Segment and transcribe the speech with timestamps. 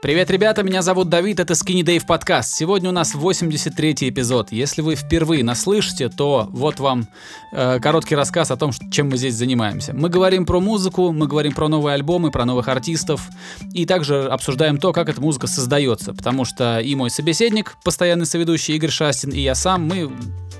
[0.00, 2.44] Привет, ребята, меня зовут Давид, это Skinny Dave Podcast.
[2.54, 4.52] Сегодня у нас 83 эпизод.
[4.52, 7.08] Если вы впервые нас слышите, то вот вам
[7.50, 9.94] э, короткий рассказ о том, чем мы здесь занимаемся.
[9.94, 13.28] Мы говорим про музыку, мы говорим про новые альбомы, про новых артистов,
[13.74, 18.76] и также обсуждаем то, как эта музыка создается, потому что и мой собеседник, постоянный соведущий
[18.76, 20.12] Игорь Шастин, и я сам, мы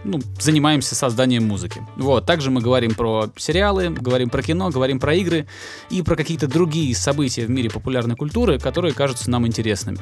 [0.05, 1.83] ну, занимаемся созданием музыки.
[1.97, 5.47] Вот, также мы говорим про сериалы, говорим про кино, говорим про игры
[5.91, 9.99] и про какие-то другие события в мире популярной культуры, которые кажутся нам интересными.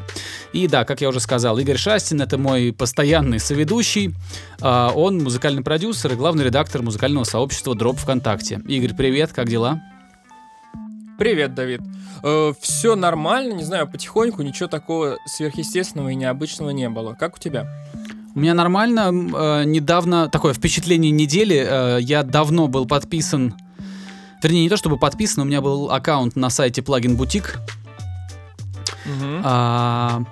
[0.52, 4.14] И да, как я уже сказал, Игорь Шастин— это мой постоянный соведущий,
[4.60, 8.60] а, он музыкальный продюсер и главный редактор музыкального сообщества Дроп ВКонтакте.
[8.66, 9.80] Игорь, привет, как дела?
[11.18, 11.80] Привет, Давид.
[12.22, 17.14] Э, все нормально, не знаю, потихоньку, ничего такого сверхъестественного и необычного не было.
[17.14, 17.66] Как у тебя?
[18.34, 19.10] У меня нормально.
[19.34, 21.56] Э, недавно такое впечатление недели.
[21.56, 23.54] Э, я давно был подписан.
[24.42, 27.56] Вернее, не то чтобы подписан, у меня был аккаунт на сайте Plugin Boutique.
[29.04, 29.40] Угу.
[29.44, 30.22] А,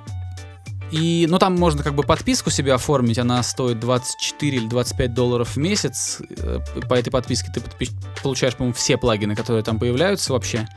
[0.94, 5.56] и, ну, там можно как бы подписку себе оформить, она стоит 24 или 25 долларов
[5.56, 6.20] в месяц.
[6.38, 7.90] Э, по этой подписке ты подпи-
[8.22, 10.68] получаешь, по-моему, все плагины, которые там появляются вообще.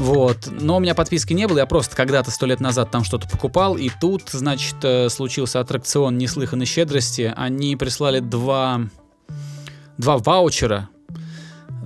[0.00, 0.48] Вот.
[0.50, 3.76] Но у меня подписки не было, я просто когда-то сто лет назад там что-то покупал,
[3.76, 7.32] и тут, значит, э, случился аттракцион неслыханной щедрости.
[7.36, 8.80] Они прислали два,
[9.96, 10.88] два ваучера.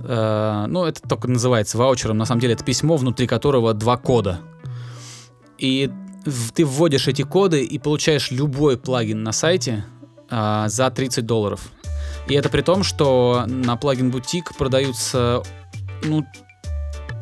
[0.03, 4.41] Э, ну, это только называется ваучером, на самом деле это письмо, внутри которого два кода.
[5.61, 5.91] И
[6.55, 9.85] ты вводишь эти коды и получаешь любой плагин на сайте
[10.29, 11.71] э, за 30 долларов.
[12.27, 15.43] И это при том, что на плагин бутик продаются
[16.03, 16.25] ну,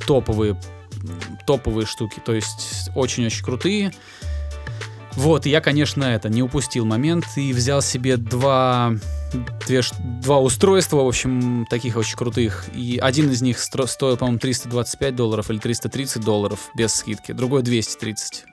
[0.07, 0.59] топовые
[1.45, 3.93] топовые штуки, то есть очень-очень крутые.
[5.19, 8.93] Вот, я, конечно, это не упустил момент и взял себе два,
[9.67, 9.81] две,
[10.21, 12.67] два устройства, в общем, таких очень крутых.
[12.73, 17.63] И один из них стро, стоил, по-моему, 325 долларов или 330 долларов без скидки, другой
[17.63, 18.45] 230.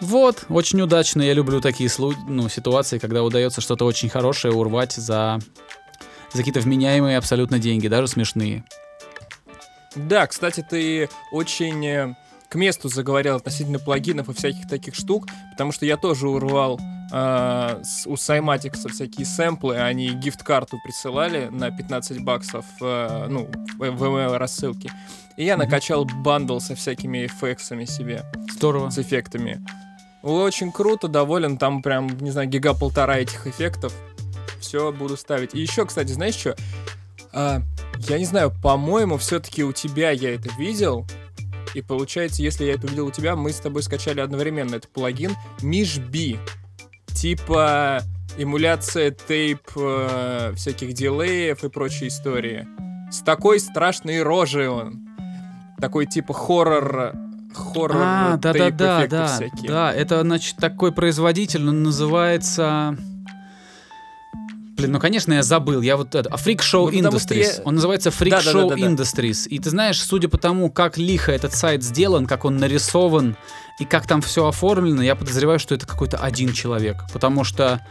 [0.00, 1.20] Вот, очень удачно.
[1.20, 1.90] Я люблю такие
[2.26, 5.38] ну, ситуации, когда удается что-то очень хорошее урвать за,
[6.32, 8.64] за какие-то вменяемые абсолютно деньги, даже смешные.
[9.94, 12.14] Да, кстати, ты очень э,
[12.48, 16.80] к месту заговорил относительно плагинов и всяких таких штук, потому что я тоже урвал
[17.12, 23.48] э, с, у Cymatics всякие сэмплы, они гифт-карту присылали на 15 баксов, э, ну,
[23.78, 24.90] в email рассылке.
[25.36, 28.24] И я накачал бандл со всякими эффектами себе.
[28.50, 28.90] Здорово.
[28.90, 29.64] С эффектами.
[30.22, 33.92] Очень круто, доволен, там прям, не знаю, гига полтора этих эффектов.
[34.60, 35.54] Все буду ставить.
[35.54, 36.56] И еще, кстати, знаешь что?
[37.32, 37.62] А,
[38.08, 41.06] я не знаю, по-моему, все-таки у тебя я это видел.
[41.74, 45.32] И получается, если я это увидел у тебя, мы с тобой скачали одновременно этот плагин
[45.60, 46.38] MishB.
[47.14, 48.02] Типа
[48.36, 52.66] эмуляция тейп э, всяких дилеев и прочей истории.
[53.10, 55.06] С такой страшной рожей он.
[55.80, 57.14] Такой типа хоррор
[57.54, 59.68] хоррор а, да, да, да, да, всякие.
[59.68, 62.96] Да, это, значит, такой производитель, он называется...
[64.78, 67.56] Блин, ну конечно я забыл, я вот это, Freak Show ну, Industries.
[67.56, 67.62] Я...
[67.64, 69.48] Он называется Freak да, Show да, да, да, Industries.
[69.48, 73.36] И ты знаешь, судя по тому, как лихо этот сайт сделан, как он нарисован
[73.80, 77.84] и как там все оформлено, я подозреваю, что это какой-то один человек, потому что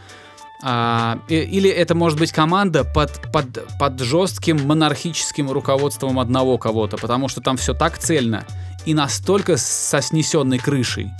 [0.62, 3.46] а, или это может быть команда под, под,
[3.78, 8.46] под жестким монархическим руководством одного кого-то, потому что там все так цельно
[8.86, 11.10] и настолько со снесенной крышей,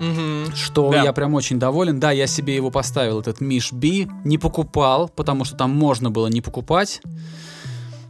[0.00, 0.54] угу.
[0.54, 1.02] что да.
[1.02, 2.00] я прям очень доволен.
[2.00, 6.26] Да, я себе его поставил, этот Миш Би, не покупал, потому что там можно было
[6.26, 7.00] не покупать.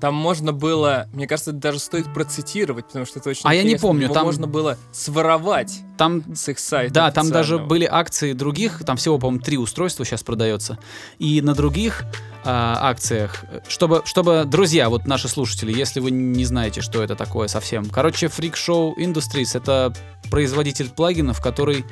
[0.04, 3.76] Там можно было, мне кажется, даже стоит процитировать, потому что это очень А я не
[3.76, 6.92] помню, Его там можно было своровать там, с их сайта.
[6.92, 10.78] Да, там даже были акции других, там всего, по-моему, три устройства сейчас продается.
[11.18, 12.04] И на других
[12.44, 17.48] а, акциях, чтобы, чтобы, друзья, вот наши слушатели, если вы не знаете, что это такое
[17.48, 17.86] совсем.
[17.86, 19.94] Короче, Freak Show Industries— это
[20.30, 21.86] производитель плагинов, который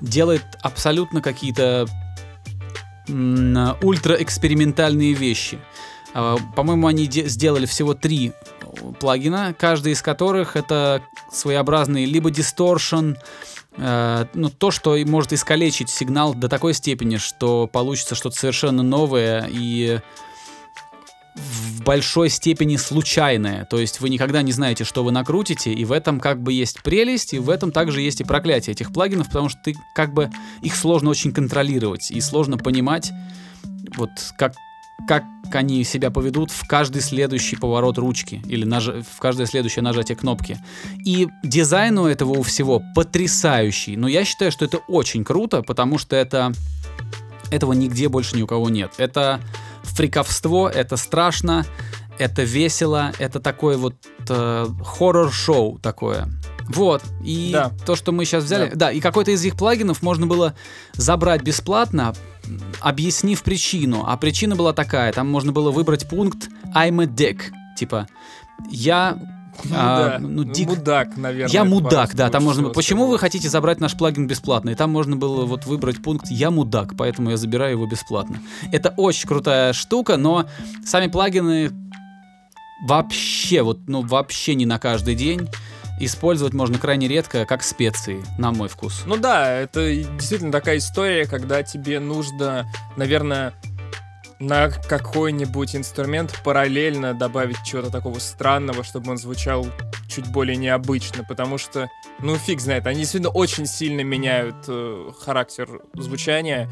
[0.00, 1.86] делает абсолютно какие-то
[3.08, 5.60] ультраэкспериментальные вещи.
[6.14, 8.32] А, по-моему, они сделали всего три
[9.00, 13.14] плагина, каждый из которых это своеобразный либо дисторшн,
[13.76, 19.48] э, ну, то, что может искалечить сигнал до такой степени, что получится что-то совершенно новое
[19.50, 20.00] и
[21.36, 23.66] в большой степени случайное.
[23.66, 26.82] То есть вы никогда не знаете, что вы накрутите, и в этом как бы есть
[26.82, 30.30] прелесть, и в этом также есть и проклятие этих плагинов, потому что ты как бы
[30.62, 33.12] их сложно очень контролировать, и сложно понимать,
[33.96, 34.54] вот как,
[35.06, 38.88] как они себя поведут в каждый следующий поворот ручки или наж...
[38.88, 40.58] в каждое следующее нажатие кнопки.
[41.04, 43.96] И дизайн у этого у всего потрясающий.
[43.96, 46.52] Но я считаю, что это очень круто, потому что это
[47.50, 48.92] этого нигде больше ни у кого нет.
[48.98, 49.40] Это
[49.84, 51.64] фриковство, это страшно,
[52.18, 53.94] это весело, это такое вот
[54.28, 56.28] э, хоррор-шоу такое.
[56.68, 57.02] Вот.
[57.22, 57.70] И Да.
[57.84, 58.70] то, что мы сейчас взяли.
[58.70, 58.76] Да.
[58.76, 58.90] Да.
[58.90, 60.54] и какой-то из их плагинов можно было
[60.94, 62.14] забрать бесплатно,
[62.80, 64.04] объяснив причину.
[64.06, 67.40] А причина была такая: там можно было выбрать пункт I'm a dick.
[67.76, 68.08] Типа,
[68.70, 69.18] я.
[69.72, 70.18] а, да.
[70.18, 71.52] ну, дик- Мудак, наверное.
[71.52, 72.70] Я мудак, да, там можно.
[72.70, 73.32] Почему вы сказать.
[73.32, 74.70] хотите забрать наш плагин бесплатно?
[74.70, 78.40] И там можно было вот выбрать пункт «Я мудак», поэтому я забираю его бесплатно.
[78.72, 80.46] Это очень крутая штука, но
[80.84, 81.70] сами плагины
[82.86, 85.48] вообще, вот, ну, вообще не на каждый день.
[85.98, 89.04] Использовать можно крайне редко, как специи, на мой вкус.
[89.06, 92.66] Ну да, это действительно такая история, когда тебе нужно,
[92.96, 93.54] наверное,
[94.38, 99.66] на какой-нибудь инструмент параллельно добавить чего-то такого странного, чтобы он звучал
[100.08, 101.88] чуть более необычно, потому что,
[102.20, 106.70] ну фиг знает, они действительно очень сильно меняют э, характер звучания,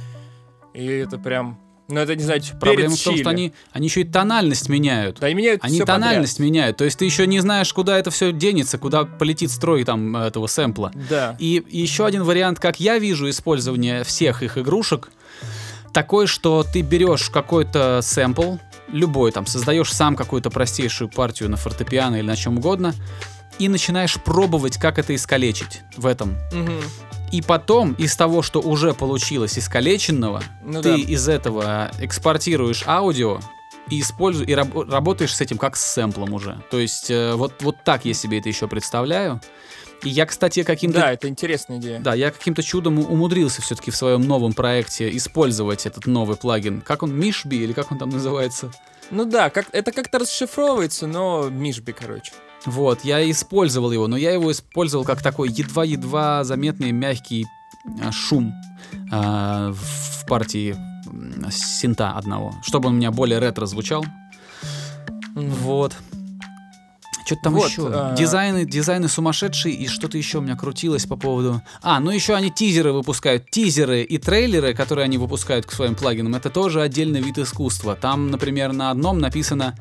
[0.75, 1.59] и это прям,
[1.89, 3.23] ну это не знаю, Проблема в том, чили.
[3.23, 5.19] что они, они еще и тональность меняют.
[5.21, 6.01] Да, и меняют Они всё подряд.
[6.01, 9.85] тональность меняют, то есть ты еще не знаешь, куда это все денется, куда полетит строй
[9.85, 10.93] там этого сэмпла.
[11.11, 11.37] Да.
[11.39, 15.11] И еще один вариант, как я вижу использование всех их игрушек,
[15.93, 18.57] такой, что ты берешь какой-то сэмпл,
[18.89, 22.95] любой, там, создаешь сам какую-то простейшую партию на фортепиано или на чем угодно,
[23.59, 26.37] и начинаешь пробовать, как это искалечить в этом.
[26.53, 26.81] Мгм.
[27.35, 30.95] И потом из того, что уже получилось искалеченного, Ну ты да.
[30.97, 33.41] из этого экспортируешь аудио
[33.91, 36.59] и используешь и раб- работаешь с этим как с сэмплом уже.
[36.71, 39.41] То есть э, вот вот так я себе это еще представляю.
[40.05, 41.99] И я, кстати, каким-то Да, это интересная идея.
[41.99, 46.83] да, я каким-то чудом умудрился все-таки в своем новом проекте использовать этот новый плагин.
[46.83, 48.71] Как он, Мишби или как он там называется?
[49.11, 52.33] Ну да, как, это как-то расшифровывается, но Мишби, короче.
[52.67, 57.47] Вот, я использовал его, но я его использовал как такой едва-едва заметный мягкий
[58.03, 58.55] а, шум
[59.13, 60.77] а, в партии
[61.51, 64.05] синта одного, чтобы он у меня более ретро звучал.
[65.35, 65.95] Вот.
[67.27, 67.89] Что-то там Вот, еще.
[67.91, 71.63] а- Дизайны, дизайны сумасшедшие, и что-то еще у меня крутилось по поводу.
[71.83, 73.51] А, ну еще они тизеры выпускают.
[73.51, 77.95] Тизеры и трейлеры, которые они выпускают к своим плагинам, это тоже отдельный вид искусства.
[77.97, 79.75] Там, например, на одном написано,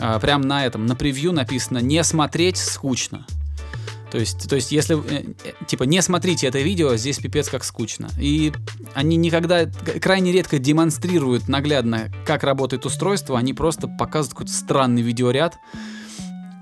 [0.00, 3.26] а, прям на этом, на превью написано «Не смотреть скучно».
[4.10, 7.62] То есть, то есть, если, э, э, типа, не смотрите это видео, здесь пипец как
[7.62, 8.08] скучно.
[8.18, 8.52] И
[8.94, 9.66] они никогда,
[10.00, 15.58] крайне редко демонстрируют наглядно, как работает устройство, они просто показывают какой-то странный видеоряд,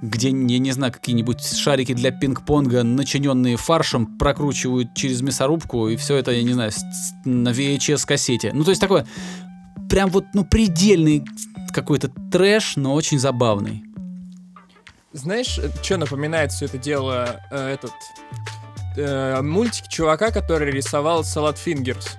[0.03, 6.17] где, я не знаю, какие-нибудь шарики для пинг-понга, начиненные фаршем, прокручивают через мясорубку, и все
[6.17, 6.71] это, я не знаю,
[7.25, 8.53] на VHS-кассете.
[8.53, 9.07] Ну, то есть такое,
[9.89, 11.25] прям вот, ну, предельный
[11.73, 13.85] какой-то трэш, но очень забавный.
[15.13, 17.93] Знаешь, что напоминает все это дело э, этот
[18.97, 22.17] э, мультик чувака, который рисовал Салат Фингерс.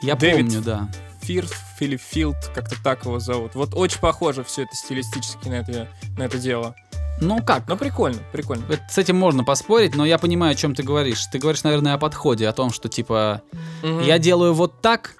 [0.00, 0.88] Я Дэвид помню, да.
[1.22, 3.54] Фирс или Филд, как-то так его зовут.
[3.54, 6.74] Вот очень похоже все это стилистически на это, на это дело.
[7.20, 7.66] Ну как?
[7.68, 8.64] Но прикольно, прикольно.
[8.68, 11.24] Это- С этим можно поспорить, но я понимаю, о чем ты говоришь.
[11.26, 13.42] Ты говоришь, наверное, о подходе, о том, что типа
[13.82, 14.00] Мгм.
[14.02, 15.16] я делаю вот так,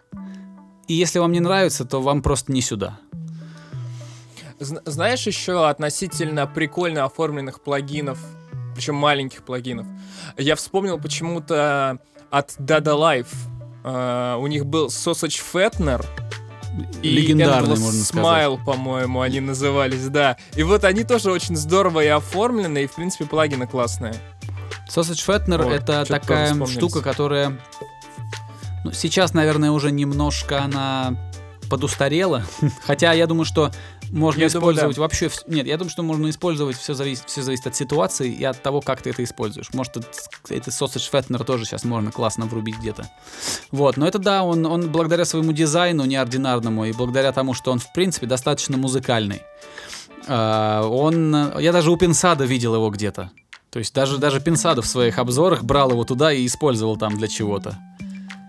[0.87, 2.99] и если вам не нравится, то вам просто не сюда.
[4.61, 8.19] Зн- знаешь еще относительно прикольно оформленных плагинов,
[8.75, 9.87] причем маленьких плагинов.
[10.37, 11.99] Я вспомнил почему-то
[12.31, 13.29] от Dada Life.
[13.85, 16.05] э, у них был Sausage Fattener
[17.03, 18.25] и Легендарный, Endless можно сказать.
[18.47, 20.37] Smile, по-моему, они назывались, да.
[20.57, 24.15] И вот они тоже очень здорово и оформлены, и, в принципе, плагины классные.
[24.89, 27.59] Sausage Fattener Вот, это такая штука, которая
[28.85, 31.17] ну, сейчас, наверное, уже немножко она
[31.71, 32.45] подустарела.
[32.83, 33.71] Хотя я думаю, что
[34.11, 35.03] можно Я думаю, использовать да.
[35.03, 35.31] вообще...
[35.47, 38.81] Нет, я думаю, что можно использовать, все зависит, все зависит от ситуации и от того,
[38.81, 39.73] как ты это используешь.
[39.73, 39.97] Может,
[40.51, 43.11] это, Sausage Fattener тоже сейчас можно классно врубить где-то.
[43.71, 47.79] Вот, но это да, он, он благодаря своему дизайну неординарному и благодаря тому, что он,
[47.79, 49.43] в принципе, достаточно музыкальный,
[50.27, 51.59] а, он...
[51.59, 53.31] Я даже у Пинсада видел его где-то.
[53.71, 57.27] То есть даже, даже Пинсада в своих обзорах брал его туда и использовал там для
[57.27, 57.77] чего-то.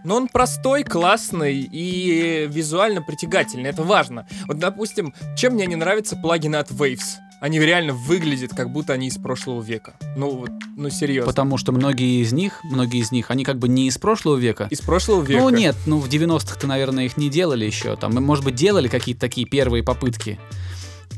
[0.05, 3.69] Но он простой, классный и визуально притягательный.
[3.69, 4.27] Это важно.
[4.47, 7.17] Вот, допустим, чем мне не нравятся плагины от Waves?
[7.41, 9.95] Они реально выглядят, как будто они из прошлого века.
[10.15, 11.29] Ну, вот, ну, серьезно.
[11.29, 14.67] Потому что многие из них, многие из них, они как бы не из прошлого века.
[14.69, 15.41] Из прошлого века.
[15.41, 17.95] Ну нет, ну в 90-х-то, наверное, их не делали еще.
[17.97, 20.39] Там, может быть, делали какие-то такие первые попытки.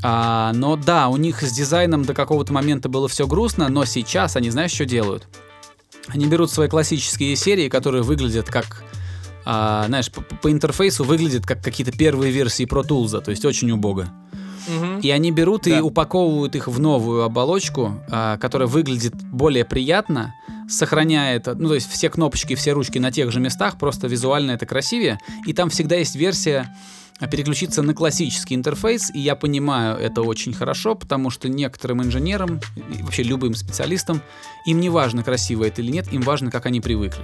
[0.04, 4.36] А, но да, у них с дизайном до какого-то момента было все грустно, но сейчас
[4.36, 5.28] они, знаешь, что делают?
[6.08, 8.84] Они берут свои классические серии, которые выглядят как,
[9.46, 13.72] а, знаешь, по, по интерфейсу выглядят как какие-то первые версии Pro Tools, то есть очень
[13.72, 14.08] убого.
[15.02, 15.84] И они берут и Да.
[15.84, 20.34] упаковывают их в новую оболочку, а, которая выглядит более приятно,
[20.70, 24.66] сохраняет, ну то есть все кнопочки, все ручки на тех же местах, просто визуально это
[24.66, 25.20] красивее.
[25.46, 26.76] И там всегда есть версия
[27.26, 33.02] переключиться на классический интерфейс, и я понимаю это очень хорошо, потому что некоторым инженерам, и
[33.02, 34.22] вообще любым специалистам,
[34.66, 37.24] им не важно, красиво это или нет, им важно, как они привыкли.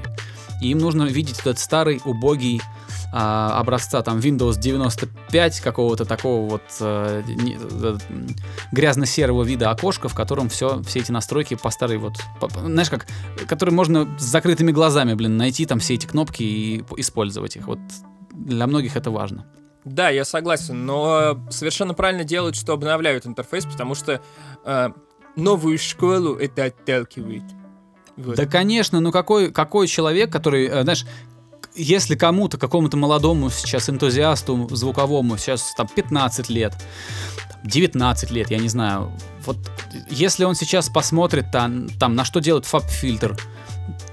[0.61, 2.61] И им нужно видеть этот старый, убогий
[3.11, 7.97] а, образца там Windows 95, какого-то такого вот э, не- э,
[8.71, 13.05] грязно-серого вида окошка, в котором все, все эти настройки по старой вот, по- знаешь как,
[13.47, 17.67] который можно с закрытыми глазами, блин, найти там все эти кнопки и использовать их.
[17.67, 17.79] Вот
[18.33, 19.45] для многих это важно.
[19.85, 24.21] Да, я согласен, но совершенно правильно делают, что обновляют интерфейс, потому что
[24.65, 24.89] э,
[25.35, 27.43] новую школу это отталкивает.
[28.15, 28.35] Вот.
[28.35, 31.05] Да, конечно, ну какой, какой человек, который, э, знаешь,
[31.75, 36.73] если кому-то, какому-то молодому сейчас энтузиасту звуковому, сейчас там 15 лет,
[37.49, 39.11] там, 19 лет, я не знаю,
[39.45, 39.57] вот
[40.09, 43.35] если он сейчас посмотрит там, там на что делает фаб-фильтр,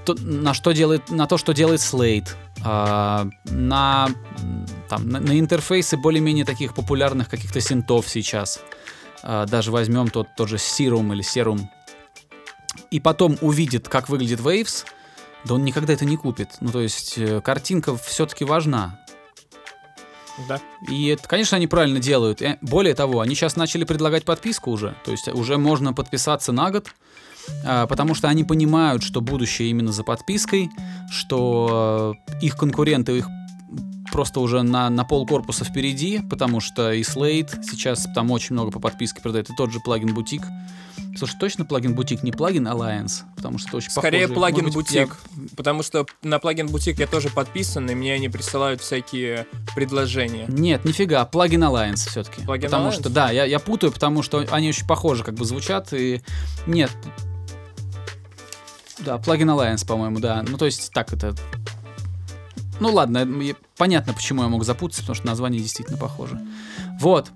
[0.05, 2.29] то- на что делает, на то, что делает Slate,
[2.63, 4.09] а, на,
[4.89, 8.59] там, на, на интерфейсы более-менее таких популярных каких-то синтов сейчас,
[9.23, 11.61] а, даже возьмем тот, тот же Serum или Serum,
[12.89, 14.85] и потом увидит, как выглядит Waves,
[15.45, 16.49] да он никогда это не купит.
[16.59, 18.99] Ну, то есть, э, картинка все-таки важна.
[20.47, 20.59] Да.
[20.89, 22.41] И это, конечно, они правильно делают.
[22.41, 24.95] Э, Более того, они сейчас начали предлагать подписку уже.
[25.03, 26.89] То есть уже можно подписаться на год,
[27.63, 30.69] потому что они понимают, что будущее именно за подпиской,
[31.11, 33.27] что э, их конкуренты их
[34.11, 38.71] просто уже на, на пол корпуса впереди, потому что и Slate сейчас там очень много
[38.71, 40.41] по подписке продает, и тот же плагин Бутик.
[41.17, 44.33] Слушай, точно плагин Бутик, не плагин Alliance, потому что это очень Скорее похоже.
[44.33, 45.17] плагин быть, я- бутик,
[45.55, 49.45] потому что на плагин бутик я тоже подписан, и мне они присылают всякие
[49.75, 50.45] предложения.
[50.49, 52.41] Нет, нифига, плагин Alliance все-таки.
[52.43, 52.93] Плагин потому Alliance?
[52.99, 56.21] что, да, я, я путаю, потому что они очень похожи как бы звучат, и
[56.67, 56.91] нет.
[59.05, 60.43] Да, плагин Alliance, по-моему, да.
[60.47, 61.35] Ну, то есть, так это...
[62.79, 63.27] Ну, ладно,
[63.77, 66.39] понятно, почему я мог запутаться, потому что название действительно похоже.
[66.99, 67.31] Вот.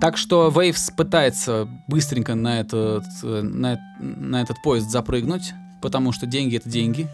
[0.00, 6.26] Так что Waves пытается быстренько на этот, э, на, на этот поезд запрыгнуть, потому что
[6.26, 7.08] деньги— это деньги.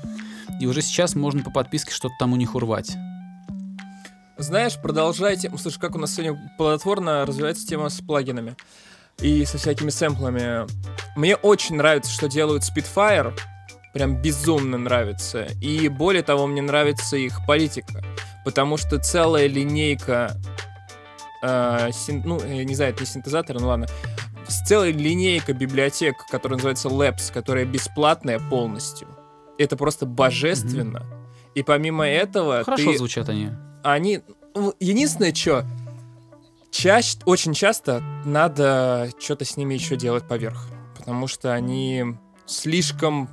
[0.60, 2.96] И уже сейчас можно по подписке что-то там у них урвать.
[4.36, 5.50] Знаешь, продолжайте.
[5.56, 8.56] Слушай, как у нас сегодня плодотворно развивается тема с плагинами
[9.20, 10.66] и со всякими сэмплами.
[11.16, 13.32] Мне очень нравится, что делают Spitfire.
[13.92, 15.46] Прям безумно нравится.
[15.60, 18.02] И более того, мне нравится их политика.
[18.44, 20.36] Потому что целая линейка...
[21.42, 23.86] э, син- ну, я не знаю, это не синтезатор, ну ладно.
[24.48, 29.08] С целой линейка библиотек, которая называется Labs, которая бесплатная полностью.
[29.58, 31.04] Это просто божественно.
[31.54, 32.64] И помимо этого...
[32.64, 33.50] Хорошо ты звучат они.
[33.84, 34.20] они...
[34.54, 35.66] ну, Единственное, что
[36.72, 40.66] чаще, очень часто надо что-то с ними еще делать поверх.
[40.96, 43.28] Потому что они слишком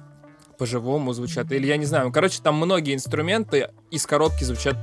[0.57, 1.51] по-живому звучат.
[1.51, 2.07] Или я не знаю.
[2.07, 4.75] ну, Короче, там многие инструменты из коробки звучат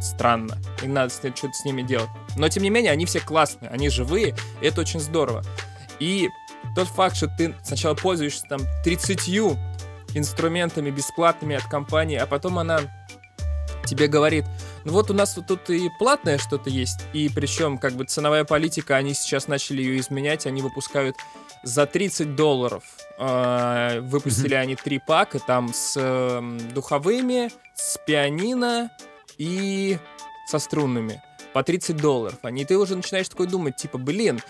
[0.00, 0.58] странно.
[0.82, 2.10] И надо что-то с ними делать.
[2.36, 3.70] Но, тем не менее, они все классные.
[3.70, 4.36] Они живые.
[4.60, 5.42] И это очень здорово.
[5.98, 6.28] И
[6.76, 9.56] тот факт, что ты сначала пользуешься там 30
[10.14, 12.80] инструментами бесплатными от компании, а потом она
[13.86, 14.44] тебе говорит,
[14.84, 18.44] ну вот у нас вот тут и платное что-то есть, и причем как бы ценовая
[18.44, 21.16] политика, они сейчас начали ее изменять, они выпускают
[21.62, 22.84] за 30 долларов.
[23.18, 28.90] э, выпустили они три пака, там с эм, духовыми, с пианино
[29.38, 29.98] и
[30.48, 31.22] со струнными.
[31.52, 32.38] По 30 долларов.
[32.42, 34.40] Они, и ты уже начинаешь такой думать, типа, блин,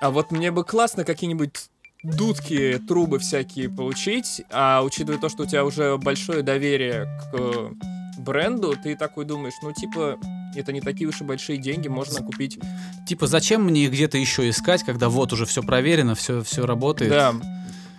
[0.00, 1.70] а вот мне бы классно какие-нибудь
[2.02, 7.70] дудки, трубы всякие получить, а учитывая то, что у тебя уже большое доверие к э,
[8.18, 10.18] бренду, ты такой думаешь, ну, типа,
[10.54, 12.58] это не такие уж и большие деньги, можно купить.
[13.06, 17.10] Типа, зачем мне их где-то еще искать, когда вот уже все проверено, все, все работает.
[17.10, 17.34] Да.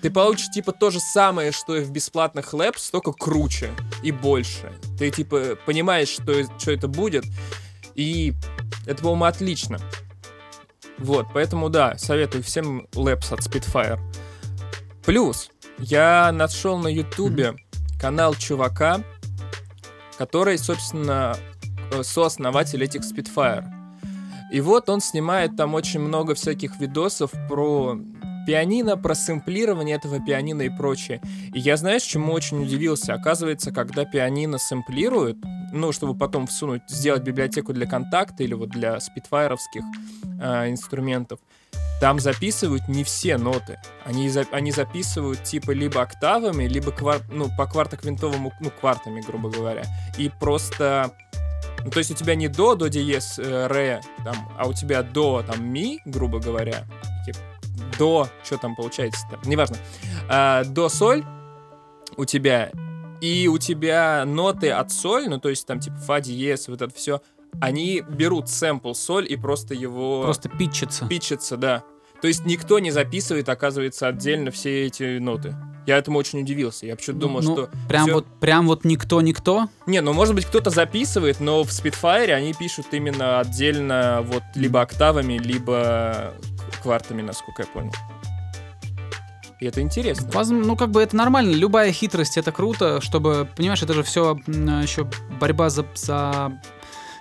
[0.02, 3.72] Ты получишь, типа, то же самое, что и в бесплатных Labs, только круче
[4.02, 4.72] и больше.
[4.98, 7.26] Ты, типа, понимаешь, что, что это будет,
[7.96, 8.34] и
[8.86, 9.80] это, по-моему, отлично.
[10.98, 14.00] Вот, поэтому, да, советую всем Labs от Spitfire.
[15.06, 17.56] Плюс, я нашел на Ютубе
[18.00, 19.04] канал чувака,
[20.20, 21.38] который, собственно,
[21.94, 23.64] э, сооснователь этих Spitfire.
[24.52, 27.98] И вот он снимает там очень много всяких видосов про
[28.46, 31.22] пианино, про сэмплирование этого пианино и прочее.
[31.54, 33.14] И я, знаешь, чему очень удивился?
[33.14, 35.38] Оказывается, когда пианино сэмплируют,
[35.72, 39.84] ну, чтобы потом всунуть, сделать библиотеку для контакта или вот для спидфайровских
[40.42, 41.40] э, инструментов,
[42.00, 43.80] там записывают не все ноты.
[44.06, 49.50] Они, за- они записывают типа либо октавами, либо квар- ну, по квартоквинтовому, ну, квартами, грубо
[49.50, 49.84] говоря.
[50.18, 51.12] И просто...
[51.84, 55.02] Ну, то есть у тебя не до, до диез, э, ре, там, а у тебя
[55.02, 56.86] до, там, ми, грубо говоря,
[57.26, 57.40] типа,
[57.98, 59.78] до, что там получается-то, неважно,
[60.28, 61.24] А, до соль
[62.18, 62.72] у тебя,
[63.22, 66.94] и у тебя ноты от соль, ну, то есть там, типа, фа диез, вот это
[66.94, 67.22] все,
[67.62, 71.08] они берут сэмпл соль и просто его Просто питчится.
[71.08, 71.84] питчатся, да.
[72.22, 75.56] То есть никто не записывает, оказывается, отдельно все эти ноты.
[75.88, 76.86] Я этому очень удивился.
[76.86, 77.70] Я почему-то думал, Ну, что...
[77.88, 79.70] Прям всё- вот, прям вот никто-никто.
[79.88, 84.82] Не, ну может быть кто-то записывает, но в Spitfire они пишут именно отдельно вот либо
[84.82, 86.34] октавами, либо
[86.84, 87.94] квартами, насколько я понял.
[89.60, 90.28] И это интересно.
[90.30, 91.52] Возм- Ну, как бы это нормально.
[91.54, 95.08] Любая хитрость это круто, чтобы, понимаешь, это же все еще
[95.40, 96.62] борьба за, за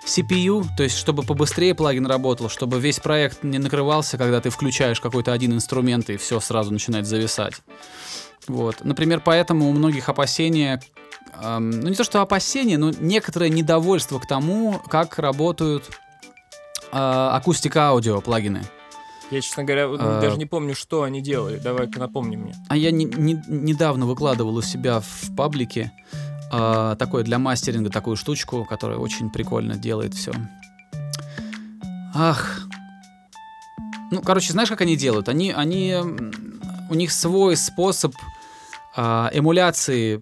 [0.06, 5.00] CPU, то есть чтобы побыстрее плагин работал, чтобы весь проект не накрывался, когда ты включаешь
[5.00, 7.54] какой-то один инструмент и все сразу начинает зависать.
[8.46, 8.82] Вот.
[8.84, 10.80] Например, поэтому у многих опасения,
[11.42, 15.84] эм, ну не то что опасения, но некоторое недовольство к тому, как работают
[16.90, 18.62] э, акустика-аудио плагины.
[19.30, 20.20] Я, честно говоря, А.
[20.22, 21.58] даже не помню, что они делали.
[21.58, 22.54] Давай-ка напомни мне.
[22.70, 25.92] А я не- не- недавно выкладывал у себя в паблике
[26.50, 30.32] а, такое для мастеринга такую штучку, которая очень прикольно делает все.
[32.14, 32.62] Ах.
[34.10, 35.28] Ну, короче, знаешь, как они делают?
[35.28, 35.94] Они, они,
[36.90, 38.14] у них свой способ
[38.96, 40.20] а, эмуляции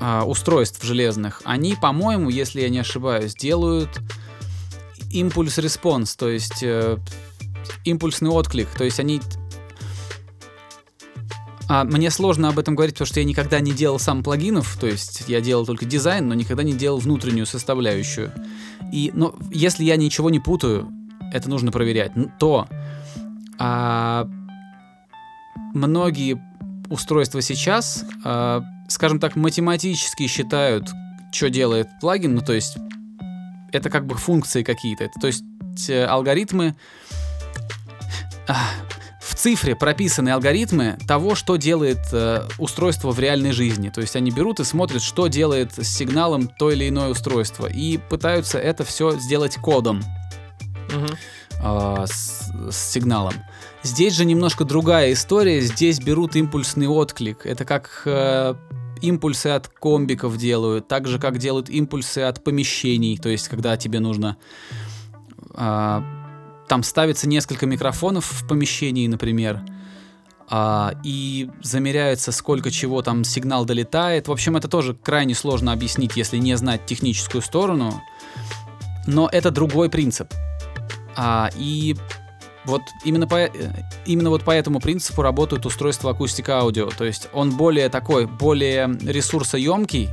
[0.00, 1.40] а, устройств железных.
[1.44, 3.90] Они, по-моему, если я не ошибаюсь, делают
[5.10, 6.98] impulse response, то есть э,
[7.84, 8.68] импульсный отклик.
[8.76, 9.22] То есть они
[11.68, 14.86] а, мне сложно об этом говорить, потому что я никогда не делал сам плагинов, то
[14.86, 18.32] есть я делал только дизайн, но никогда не делал внутреннюю составляющую.
[18.92, 20.88] И, но если я ничего не путаю,
[21.32, 22.68] это нужно проверять, то
[23.58, 24.28] а,
[25.74, 26.40] многие
[26.88, 30.88] устройства сейчас, а, скажем так, математически считают,
[31.32, 32.76] что делает плагин, ну то есть
[33.72, 35.42] это как бы функции какие-то, то есть
[35.88, 36.76] э, алгоритмы
[38.48, 38.56] а,
[39.36, 43.90] цифре прописаны алгоритмы того, что делает э, устройство в реальной жизни.
[43.90, 47.98] То есть они берут и смотрят, что делает с сигналом то или иное устройство, и
[47.98, 50.02] пытаются это все сделать кодом
[51.62, 53.34] э, с, с сигналом.
[53.82, 55.60] Здесь же немножко другая история.
[55.60, 57.46] Здесь берут импульсный отклик.
[57.46, 58.54] Это как э,
[59.00, 63.16] импульсы от комбиков делают, так же как делают импульсы от помещений.
[63.18, 64.36] То есть когда тебе нужно
[65.54, 66.02] а,
[66.68, 69.62] там ставится несколько микрофонов в помещении, например,
[70.48, 74.28] а, и замеряется, сколько чего там сигнал долетает.
[74.28, 78.00] В общем, это тоже крайне сложно объяснить, если не знать техническую сторону.
[79.06, 80.32] Но это другой принцип.
[81.16, 81.96] А, и
[82.64, 83.50] вот именно по, э,
[84.04, 86.90] именно вот по этому принципу работают устройства акустика аудио.
[86.90, 90.10] То есть он более такой, более ресурсоемкий,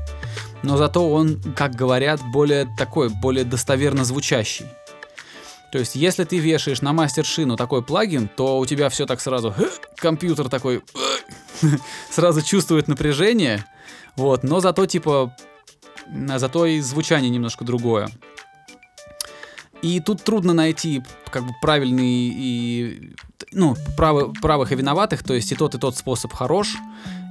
[0.62, 4.66] но зато он, как говорят, более такой, более достоверно звучащий.
[5.74, 9.56] То есть, если ты вешаешь на мастер-шину такой плагин, то у тебя все так сразу,
[9.96, 10.84] компьютер такой,
[12.12, 13.66] сразу чувствует напряжение,
[14.16, 15.36] вот, но зато типа,
[16.30, 18.08] а зато и звучание немножко другое.
[19.82, 23.16] И тут трудно найти как бы правильный и,
[23.52, 26.76] ну, правы- правых и виноватых, то есть и тот, и тот способ хорош,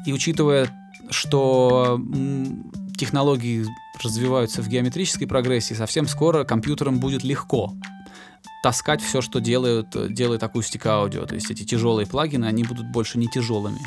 [0.04, 0.68] и учитывая,
[1.10, 1.96] что
[2.98, 3.64] технологии
[4.02, 7.72] развиваются в геометрической прогрессии, совсем скоро компьютерам будет легко
[8.62, 11.26] таскать все, что делают, э, делает акустика аудио.
[11.26, 13.80] То есть эти тяжелые плагины, они будут больше не тяжелыми.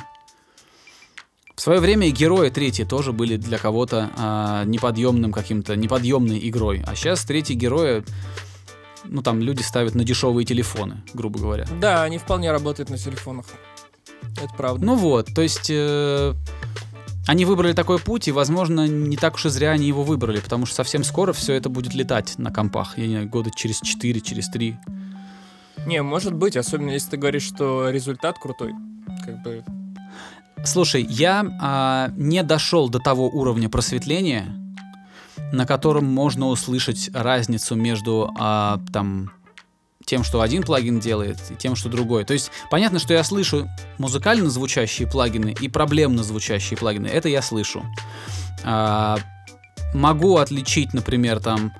[1.56, 6.84] В свое время и герои третьи тоже были для кого-то а, неподъемным каким-то, неподъемной игрой.
[6.86, 8.04] А сейчас третьи герои,
[9.06, 11.66] ну там люди ставят на дешевые телефоны, грубо говоря.
[11.80, 13.46] Да, они вполне работают на телефонах.
[14.36, 14.86] Это правда.
[14.86, 16.34] Ну вот, то есть э,
[17.28, 20.66] они выбрали такой путь, и, возможно, не так уж и зря они его выбрали, потому
[20.66, 22.98] что совсем скоро все это будет летать на компах.
[22.98, 24.78] Я не знаю, года через 4, через 3.
[25.88, 28.74] Не, может быть, особенно если ты говоришь, что результат крутой.
[29.24, 29.64] Как бы.
[30.64, 34.56] Слушай, я а, не дошел до того уровня просветления,
[35.52, 39.32] на котором можно услышать разницу между а, там
[40.06, 42.24] тем, что один плагин делает, и тем, что другой.
[42.24, 47.08] То есть понятно, что я слышу музыкально звучащие плагины и проблемно звучащие плагины.
[47.08, 47.84] Это я слышу.
[48.64, 49.18] А,
[49.94, 51.74] могу отличить, например, там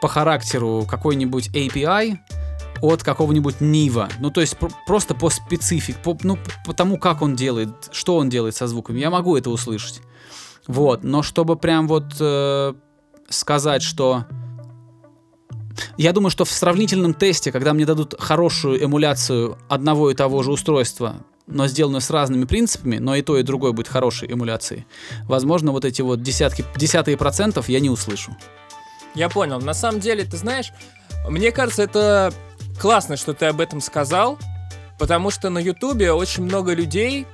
[0.00, 2.18] по характеру какой-нибудь API
[2.80, 4.08] от какого-нибудь Нива.
[4.20, 8.16] Ну, то есть пр- просто по специфик, по, ну, по тому, как он делает, что
[8.16, 9.00] он делает со звуками.
[9.00, 10.00] Я могу это услышать.
[10.66, 12.74] Вот, но чтобы прям вот э,
[13.28, 14.26] сказать, что...
[15.96, 20.52] Я думаю, что в сравнительном тесте, когда мне дадут хорошую эмуляцию одного и того же
[20.52, 24.86] устройства, но сделанную с разными принципами, но и то, и другое будет хорошей эмуляцией,
[25.24, 28.36] возможно, вот эти вот десятки, десятые процентов я не услышу.
[29.14, 29.60] Я понял.
[29.60, 30.72] На самом деле, ты знаешь,
[31.28, 32.32] мне кажется, это
[32.80, 34.38] классно, что ты об этом сказал,
[34.98, 37.26] потому что на Ютубе очень много людей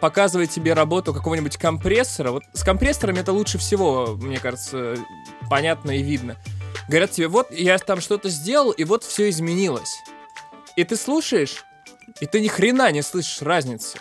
[0.00, 2.30] показывает тебе работу какого-нибудь компрессора.
[2.30, 4.96] Вот с компрессорами это лучше всего, мне кажется,
[5.48, 6.36] понятно и видно.
[6.88, 9.96] Говорят тебе, вот я там что-то сделал, и вот все изменилось.
[10.76, 11.64] И ты слушаешь,
[12.20, 13.98] и ты ни хрена не слышишь разницы.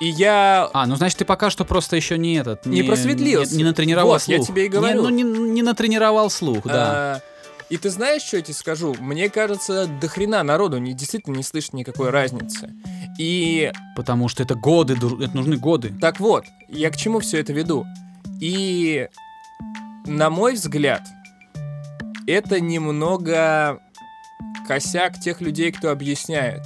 [0.00, 0.68] И я...
[0.72, 2.66] А, ну значит, ты пока что просто еще не этот...
[2.66, 3.52] Не просветлился.
[3.52, 4.48] Не, не натренировал Вот, я слух.
[4.48, 5.08] тебе и говорю.
[5.08, 6.72] Не, ну, не, не натренировал слух, да.
[7.16, 7.20] А,
[7.70, 8.94] и ты знаешь, что я тебе скажу?
[8.98, 12.70] Мне кажется, до хрена народу не, действительно не слышит никакой разницы.
[13.18, 15.94] И Потому что это годы, это нужны годы.
[16.00, 17.86] так вот, я к чему все это веду?
[18.40, 19.08] И
[20.04, 21.02] на мой взгляд,
[22.26, 23.80] это немного
[24.66, 26.62] косяк тех людей, кто объясняет.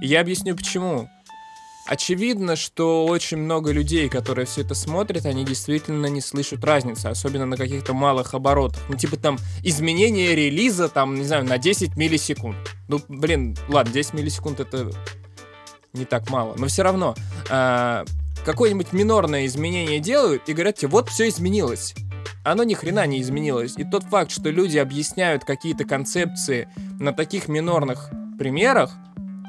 [0.00, 1.08] И я объясню почему.
[1.86, 7.44] Очевидно, что очень много людей, которые все это смотрят, они действительно не слышат разницы, особенно
[7.44, 8.82] на каких-то малых оборотах.
[8.88, 12.56] Ну, типа там изменение релиза, там, не знаю, на 10 миллисекунд.
[12.88, 14.90] Ну, блин, ладно, 10 миллисекунд это
[15.92, 17.14] не так мало, но все равно.
[17.50, 18.04] а,
[18.44, 21.94] какое-нибудь минорное изменение делают и говорят тебе, вот все изменилось.
[22.44, 23.74] Оно ни хрена не изменилось.
[23.76, 26.68] И тот факт, что люди объясняют какие-то концепции
[27.00, 28.92] на таких минорных примерах,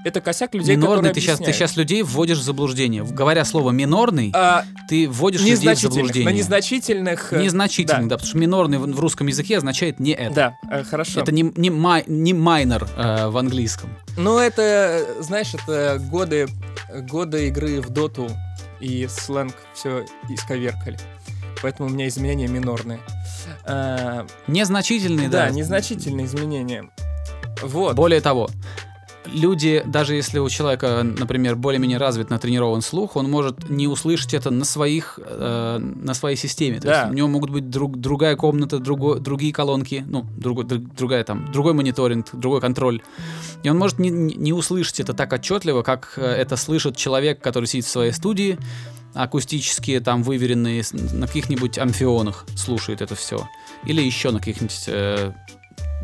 [0.06, 3.04] это косяк людей, минорный, которые ты сейчас, ты сейчас людей вводишь в заблуждение.
[3.04, 6.30] Говоря слово минорный, А, ты вводишь людей в незначительных, заблуждение.
[6.32, 7.34] на незначительных...
[7.34, 8.10] э, Незначительный, да.
[8.10, 8.16] да.
[8.18, 10.36] потому что минорный в, в русском языке означает не это.
[10.36, 11.22] Да, э, хорошо.
[11.22, 13.90] Это не, не, май- не майнер э, в английском.
[14.16, 16.50] Ну, это, э, знаешь, это годы,
[17.10, 18.30] годы игры в доту
[18.80, 21.00] и сленг все исковеркали.
[21.66, 23.00] Поэтому у меня изменения минорные.
[23.66, 25.50] А, Незначительный, да, да.
[25.50, 26.92] незначительные изменения.
[27.64, 27.96] Вот.
[27.96, 28.52] Более того,
[29.26, 34.52] люди, даже если у человека, например, более-менее развит натренирован слух, он может не услышать это
[34.52, 36.80] на своих, э, на своей системе.
[36.80, 37.00] То Да.
[37.02, 41.24] есть у него могут быть друг- другая комната, друго- другие колонки, ну, другой, друг- другая
[41.24, 43.02] там, другой мониторинг, другой контроль.
[43.64, 47.42] И он может не, не- не услышать это так отчетливо, как э, это слышит человек,
[47.42, 48.60] который сидит в своей студии,
[49.16, 53.48] акустические, там, выверенные, на каких-нибудь амфионах слушает это все.
[53.86, 55.32] Или еще на каких-нибудь э,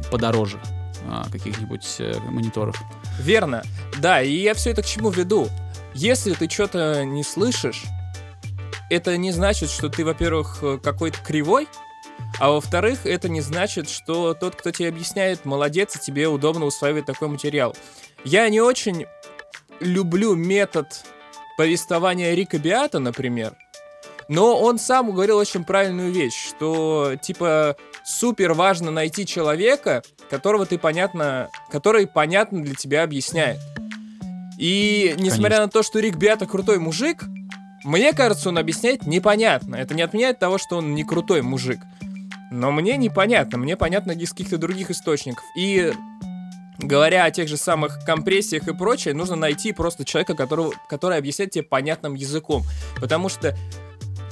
[0.10, 0.60] подороже
[1.08, 2.82] а, каких-нибудь э, мониторов.
[3.20, 3.64] Верно.
[4.00, 5.50] Да, и я все это к чему веду.
[5.94, 7.84] Если ты что-то не слышишь,
[8.90, 11.68] это не значит, что ты, во-первых, э, какой-то кривой,
[12.40, 17.06] а во-вторых, это не значит, что тот, кто тебе объясняет, молодец, и тебе удобно усваивать
[17.06, 17.76] такой материал.
[18.24, 19.06] Я не очень
[19.82, 20.88] люблю метод
[21.62, 23.54] повествования Рика Биата, например,
[24.28, 30.80] но он сам говорил очень правильную вещь, что, типа, супер важно найти человека, которого ты
[30.80, 33.60] понятно, который понятно для тебя объясняет.
[34.58, 35.66] И несмотря Конечно.
[35.66, 37.26] на то, что Рик Биата крутой мужик,
[37.84, 39.76] мне кажется, он объясняет непонятно.
[39.76, 41.78] Это не отменяет того, что он не крутой мужик.
[42.50, 45.44] Но мне непонятно, мне понятно из каких-то других источников.
[45.56, 45.94] И
[46.80, 51.52] говоря о тех же самых компрессиях и прочее, нужно найти просто человека, которого, который объясняет
[51.52, 52.64] тебе понятным языком.
[53.00, 53.56] Потому что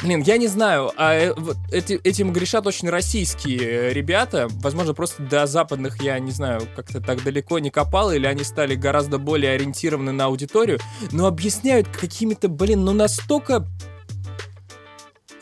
[0.02, 4.48] Блин, я не знаю, а э, вот эти, этим грешат очень российские э, ребята.
[4.50, 8.76] Возможно, просто до западных я не знаю, как-то так далеко не копал, или они стали
[8.76, 10.80] гораздо более ориентированы на аудиторию,
[11.12, 13.68] но объясняют какими-то, блин, ну настолько...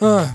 [0.00, 0.26] А,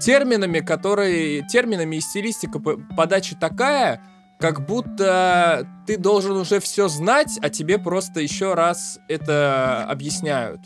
[0.00, 1.46] терминами, которые...
[1.48, 4.02] Терминами и стилистика по- подачи такая,
[4.40, 10.60] как будто ты должен уже все знать, а тебе просто еще раз это объясняют.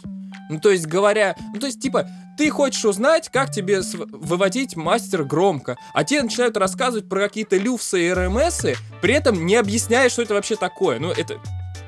[0.49, 1.35] Ну, то есть, говоря...
[1.53, 2.07] Ну, то есть, типа,
[2.37, 3.81] ты хочешь узнать, как тебе
[4.13, 9.57] выводить мастер громко, а тебе начинают рассказывать про какие-то люфсы и РМСы, при этом не
[9.57, 11.01] объясняя, что это вообще такое.
[11.01, 11.41] Ну, это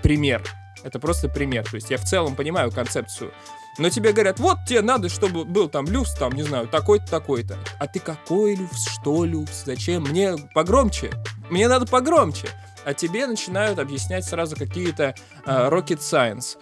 [0.03, 0.43] пример.
[0.83, 1.65] Это просто пример.
[1.69, 3.33] То есть, я в целом понимаю концепцию.
[3.79, 7.59] Но тебе говорят, вот тебе надо, чтобы был там люфс, там, не знаю, такой-то, такой-то.
[7.79, 10.05] А ты какой люфс, что люфс, зачем?
[10.05, 11.11] Мне погромче.
[11.51, 12.49] Мне надо погромче.
[12.85, 16.57] А тебе начинают объяснять сразу какие-то а, rocket science.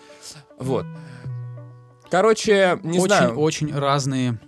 [0.59, 0.87] Вот.
[2.11, 3.38] Короче, не очень, знаю.
[3.38, 4.38] очень разные.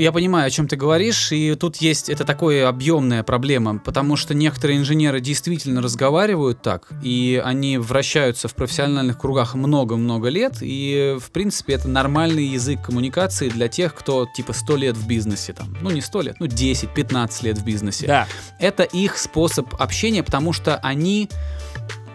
[0.00, 4.32] Я понимаю, о чем ты говоришь, и тут есть это такая объемная проблема, потому что
[4.32, 11.30] некоторые инженеры действительно разговаривают так, и они вращаются в профессиональных кругах много-много лет, и в
[11.30, 15.90] принципе это нормальный язык коммуникации для тех, кто типа 100 лет в бизнесе, там, ну
[15.90, 18.06] не 100 лет, ну 10-15 лет в бизнесе.
[18.06, 18.26] Да,
[18.58, 21.28] Это их способ общения, потому что они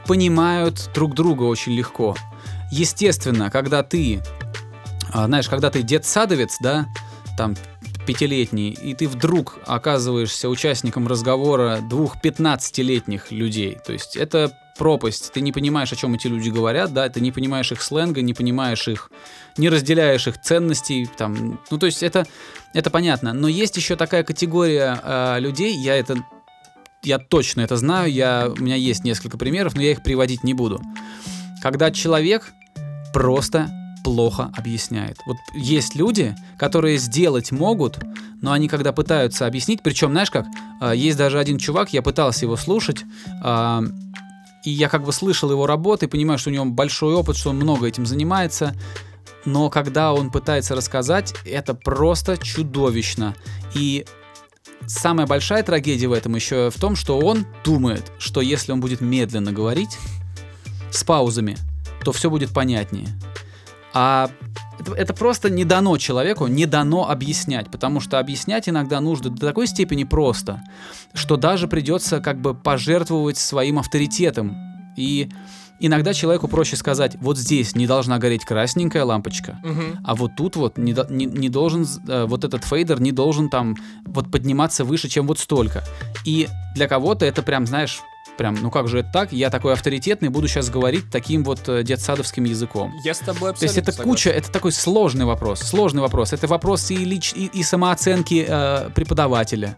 [0.07, 2.15] понимают друг друга очень легко.
[2.71, 4.23] Естественно, когда ты,
[5.13, 6.87] а, знаешь, когда ты дед-садовец, да,
[7.37, 7.55] там
[8.05, 15.41] пятилетний, и ты вдруг оказываешься участником разговора двух 15-летних людей, то есть это пропасть, ты
[15.41, 18.87] не понимаешь, о чем эти люди говорят, да, ты не понимаешь их сленга, не понимаешь
[18.87, 19.09] их,
[19.57, 22.25] не разделяешь их ценностей, там, ну то есть это,
[22.73, 26.17] это понятно, но есть еще такая категория э, людей, я это,
[27.03, 30.53] я точно это знаю, я, у меня есть несколько примеров, но я их приводить не
[30.53, 30.81] буду,
[31.61, 32.51] когда человек
[33.13, 33.69] просто
[34.05, 35.17] плохо объясняет.
[35.25, 37.97] Вот есть люди, которые сделать могут,
[38.39, 40.45] но они когда пытаются объяснить, причем, знаешь как,
[40.79, 43.03] а, есть даже один чувак, я пытался его слушать,
[43.43, 43.83] а,
[44.63, 47.55] и я как бы слышал его работы, понимаю, что у него большой опыт, что он
[47.55, 48.75] много этим занимается,
[49.43, 53.35] но когда он пытается рассказать, это просто чудовищно.
[53.73, 54.05] И
[54.85, 59.01] самая большая трагедия в этом еще в том, что он думает, что если он будет
[59.01, 59.97] медленно говорить
[60.91, 61.57] с паузами,
[62.03, 63.07] то все будет понятнее.
[63.95, 64.29] А
[64.77, 69.47] это, это просто не дано человеку, не дано объяснять, потому что объяснять иногда нужно до
[69.47, 70.61] такой степени просто,
[71.13, 74.57] что даже придется как бы пожертвовать своим авторитетом.
[74.97, 75.29] И
[75.79, 79.99] иногда человеку проще сказать, вот здесь не должна гореть красненькая лампочка, Мгм.
[80.03, 83.75] а вот тут вот не, не, не должен, э, вот этот фейдер не должен там
[84.05, 85.83] вот подниматься выше, чем вот столько.
[86.25, 88.01] И для кого-то это прям, знаешь,
[88.37, 89.31] прям, ну как же это так?
[89.33, 92.91] Я такой авторитетный, буду сейчас говорить таким вот э, детсадовским языком.
[93.03, 94.09] Я с тобой абсолютно То есть это согласен.
[94.11, 96.33] куча, это такой сложный вопрос, сложный вопрос.
[96.33, 99.77] Это вопрос и, лич, и, и самооценки э, преподавателя,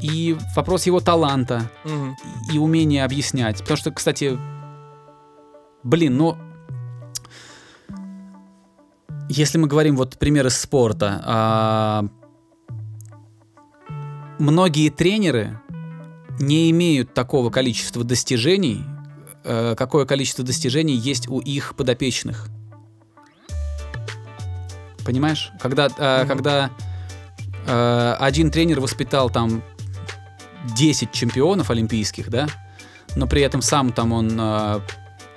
[0.00, 2.16] и вопрос его таланта, Мгм.
[2.52, 3.58] и, умения объяснять.
[3.58, 4.38] Потому что, кстати,
[5.82, 6.36] блин, ну,
[9.28, 12.04] если мы говорим вот пример из спорта, а,
[14.38, 15.60] многие тренеры
[16.38, 18.84] не имеют такого количества достижений,
[19.44, 22.48] э, какое количество достижений есть у их подопечных.
[25.04, 25.52] Понимаешь?
[25.60, 26.28] Когда, Мгм.
[26.28, 26.70] когда
[27.66, 29.62] э, один тренер воспитал там
[30.74, 32.46] 10 чемпионов олимпийских, да,
[33.16, 34.40] но при этом сам там он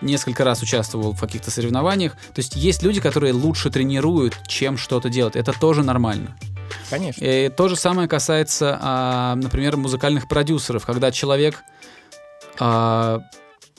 [0.01, 2.13] несколько раз участвовал в каких-то соревнованиях.
[2.13, 5.35] То есть есть люди, которые лучше тренируют, чем что-то делать.
[5.35, 6.35] Это тоже нормально.
[6.89, 7.23] Конечно.
[7.23, 11.63] И то же самое касается, а, например, музыкальных продюсеров, когда человек
[12.59, 13.19] а,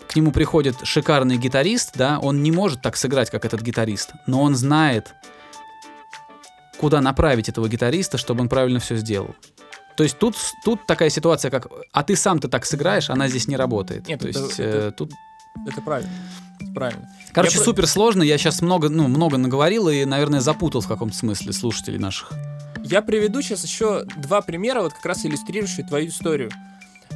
[0.09, 4.42] к нему приходит шикарный гитарист, да, он не может так сыграть, как этот гитарист, но
[4.42, 5.14] он знает,
[6.78, 9.35] куда направить этого гитариста, чтобы он правильно все сделал.
[9.96, 13.57] То есть тут, тут такая ситуация, как «а ты сам-то так сыграешь», она здесь не
[13.57, 14.09] работает.
[14.09, 15.12] Нет, То это- есть это- э, тут
[15.68, 16.11] Это правильно.
[16.61, 17.09] Это правильно.
[17.33, 18.22] Короче, Я супер сложно.
[18.22, 22.33] Я сейчас много, ну, много наговорил и, наверное, запутал в каком-то смысле слушателей наших.
[22.85, 26.51] Я приведу сейчас еще два примера, вот как раз иллюстрирующие твою историю.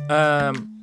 [0.09, 0.81] Эм,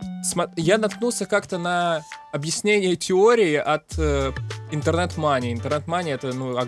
[0.56, 4.32] Я наткнулся как-то на объяснение теории от э,
[4.72, 5.52] интернет-мани.
[5.52, 6.68] Интернет-мани это, ну, а-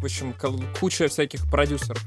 [0.00, 0.34] в общем,
[0.80, 2.02] куча всяких продюсеров.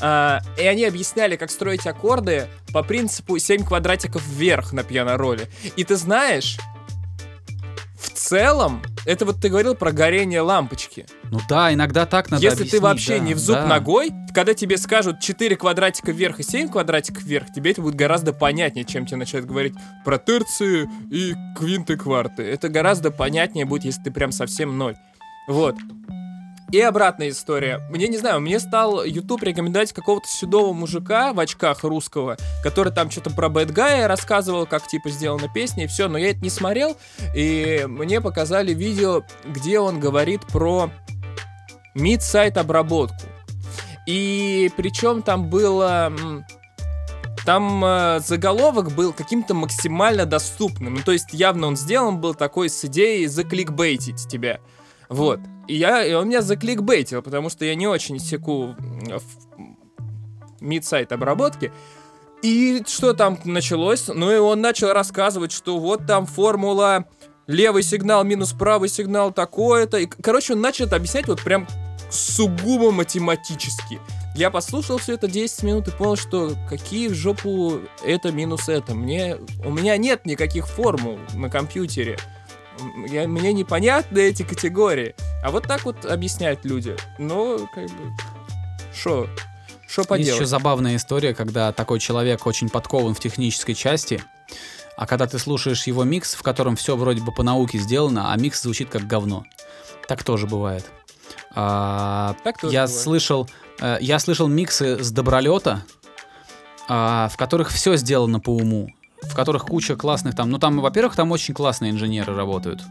[0.00, 5.48] А, и они объясняли, как строить аккорды по принципу 7 квадратиков вверх на пиано-роле.
[5.76, 6.58] И ты знаешь,
[8.30, 11.04] целом, это вот ты говорил про горение лампочки.
[11.32, 13.66] Ну да, иногда так надо Если ты вообще да, не в зуб да.
[13.66, 18.32] ногой, когда тебе скажут 4 квадратика вверх и 7 квадратиков вверх, тебе это будет гораздо
[18.32, 22.44] понятнее, чем тебе начать говорить про терции и квинты кварты.
[22.44, 24.94] Это гораздо понятнее будет, если ты прям совсем ноль.
[25.48, 25.74] Вот.
[26.72, 27.80] И обратная история.
[27.90, 33.10] Мне не знаю, мне стал YouTube рекомендовать какого-то седого мужика в очках русского, который там
[33.10, 36.96] что-то про Guy рассказывал, как типа сделана песня и все, но я это не смотрел,
[37.34, 40.90] и мне показали видео, где он говорит про
[41.94, 43.26] мид-сайт обработку.
[44.06, 46.12] И причем там было...
[47.46, 50.96] Там э, заголовок был каким-то максимально доступным.
[50.96, 54.60] Ну, то есть явно он сделан был такой с идеей закликбейтить тебя.
[55.10, 55.40] Вот.
[55.66, 59.22] И, я, и он меня закликбейтил, потому что я не очень секу в
[60.60, 61.72] мид-сайт обработки.
[62.42, 64.08] И что там началось?
[64.08, 67.04] Ну и он начал рассказывать, что вот там формула
[67.46, 69.98] левый сигнал минус правый сигнал такое-то.
[69.98, 71.66] И, короче, он начал это объяснять вот прям
[72.10, 73.98] сугубо математически.
[74.36, 78.94] Я послушал все это 10 минут и понял, что какие в жопу это минус это.
[78.94, 82.16] Мне, у меня нет никаких формул на компьютере.
[83.08, 85.14] Я, мне непонятны эти категории.
[85.42, 86.96] А вот так вот объясняют люди.
[87.18, 88.12] Ну, как бы...
[88.94, 89.26] Шо?
[89.96, 90.34] Есть поделать?
[90.34, 94.22] еще забавная история, когда такой человек очень подкован в технической части,
[94.96, 98.36] а когда ты слушаешь его микс, в котором все вроде бы по науке сделано, а
[98.36, 99.44] микс звучит как говно.
[100.06, 100.84] Так тоже бывает.
[101.54, 103.02] А, Так тоже я бывает.
[103.02, 103.48] слышал,
[103.80, 105.84] э, я слышал миксы с добролета,
[106.88, 108.90] а, в которых все сделано по уму,
[109.22, 110.50] в которых куча классных там.
[110.50, 112.82] Ну там, во-первых, там очень классные инженеры работают.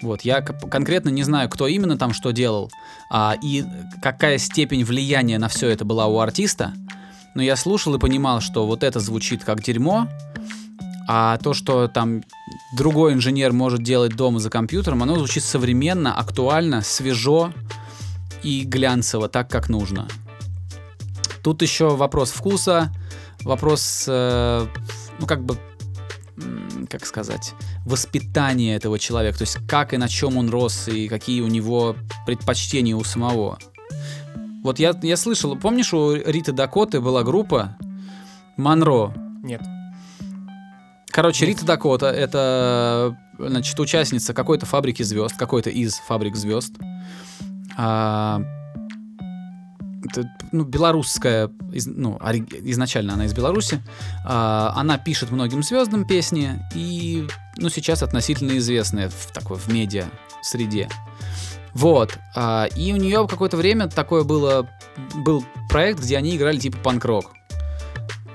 [0.00, 2.70] Вот, я конкретно не знаю, кто именно там что делал,
[3.10, 3.64] а, и
[4.00, 6.72] какая степень влияния на все это была у артиста,
[7.34, 10.08] но я слушал и понимал, что вот это звучит как дерьмо,
[11.08, 12.22] а то, что там
[12.76, 17.52] другой инженер может делать дома за компьютером, оно звучит современно, актуально, свежо
[18.42, 20.06] и глянцево, так как нужно.
[21.42, 22.92] Тут еще вопрос вкуса,
[23.40, 24.66] вопрос, э,
[25.18, 25.56] ну как бы,
[26.88, 27.54] как сказать,
[27.84, 31.96] воспитание этого человека, то есть как и на чем он рос, и какие у него
[32.26, 33.58] предпочтения у самого.
[34.62, 37.76] Вот я, я слышал, помнишь, у Риты Дакоты была группа
[38.56, 39.14] Монро?
[39.42, 39.62] Нет.
[41.10, 46.74] Короче, Рита Дакота— это, значит, участница какой-то фабрики звезд, какой-то из фабрик звезд.
[47.76, 48.42] А,
[50.10, 53.82] это, ну, белорусская, из- ну, изначально она из Беларуси.
[54.24, 60.06] А, она пишет многим звездам песни и, ну, сейчас относительно известная в такой, в медиа
[60.42, 60.88] среде.
[61.74, 62.18] Вот.
[62.34, 64.68] а, и у нее какое-то время такое было,
[65.14, 67.32] был проект, где они играли типа панк-рок.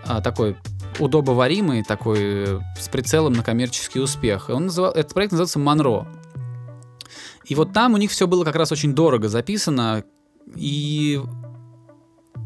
[0.05, 0.55] А, такой
[0.99, 4.49] удобоваримый, такой э, с прицелом на коммерческий успех.
[4.49, 6.07] И он называл, этот проект называется «Монро».
[7.45, 10.03] И вот там у них все было как раз очень дорого записано,
[10.55, 11.21] и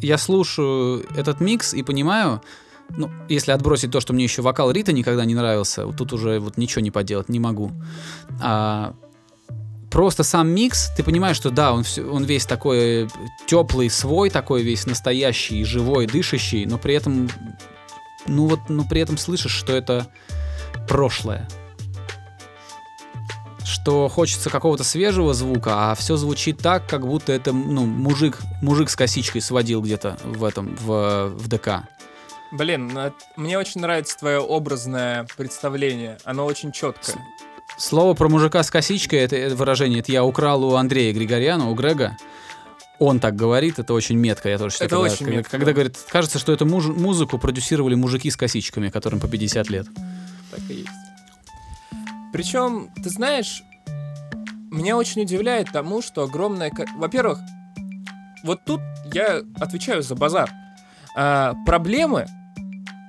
[0.02, 2.42] я слушаю этот микс и понимаю,
[2.90, 6.40] ну, если отбросить то, что мне еще вокал Рита никогда не нравился, вот тут уже
[6.40, 7.72] вот ничего не поделать, не могу.
[8.42, 8.94] А,
[9.92, 13.10] просто сам микс, ты понимаешь, что да, он, всё- он весь такой
[13.46, 17.30] теплый, свой, такой весь настоящий, живой, дышащий, но при этом,
[18.26, 20.08] ну вот, ну при этом слышишь, что это
[20.88, 21.48] прошлое.
[23.68, 28.90] Что хочется какого-то свежего звука, а все звучит так, как будто это, ну, мужик, мужик
[28.90, 31.84] с косичкой сводил где-то в этом, в, в ДК.
[32.52, 36.18] Блин, ну, мне очень нравится твое образное представление.
[36.24, 37.18] Оно очень четкое.
[37.78, 42.18] Слово про мужика с косичкой, это, выражение, это я украл у Андрея Григорьяна, у Грега.
[43.00, 44.88] Он так говорит, это очень метко, я тоже считаю.
[44.88, 45.74] Это когда, очень когда, метко, когда да.
[45.74, 49.88] говорит, кажется, что эту муж- музыку продюсировали мужики с косичками, которым по 50 лет.
[50.52, 50.90] Так и есть.
[52.38, 53.64] Причем, ты знаешь,
[54.70, 56.72] меня очень удивляет тому, что огромное...
[56.96, 57.40] Во-первых,
[58.44, 58.80] вот тут
[59.12, 60.48] я отвечаю за базар.
[61.16, 62.28] А, проблемы,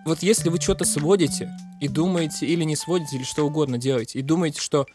[0.07, 4.23] вот если вы что-то сводите и думаете, или не сводите, или что угодно делаете, и
[4.23, 4.87] думаете, что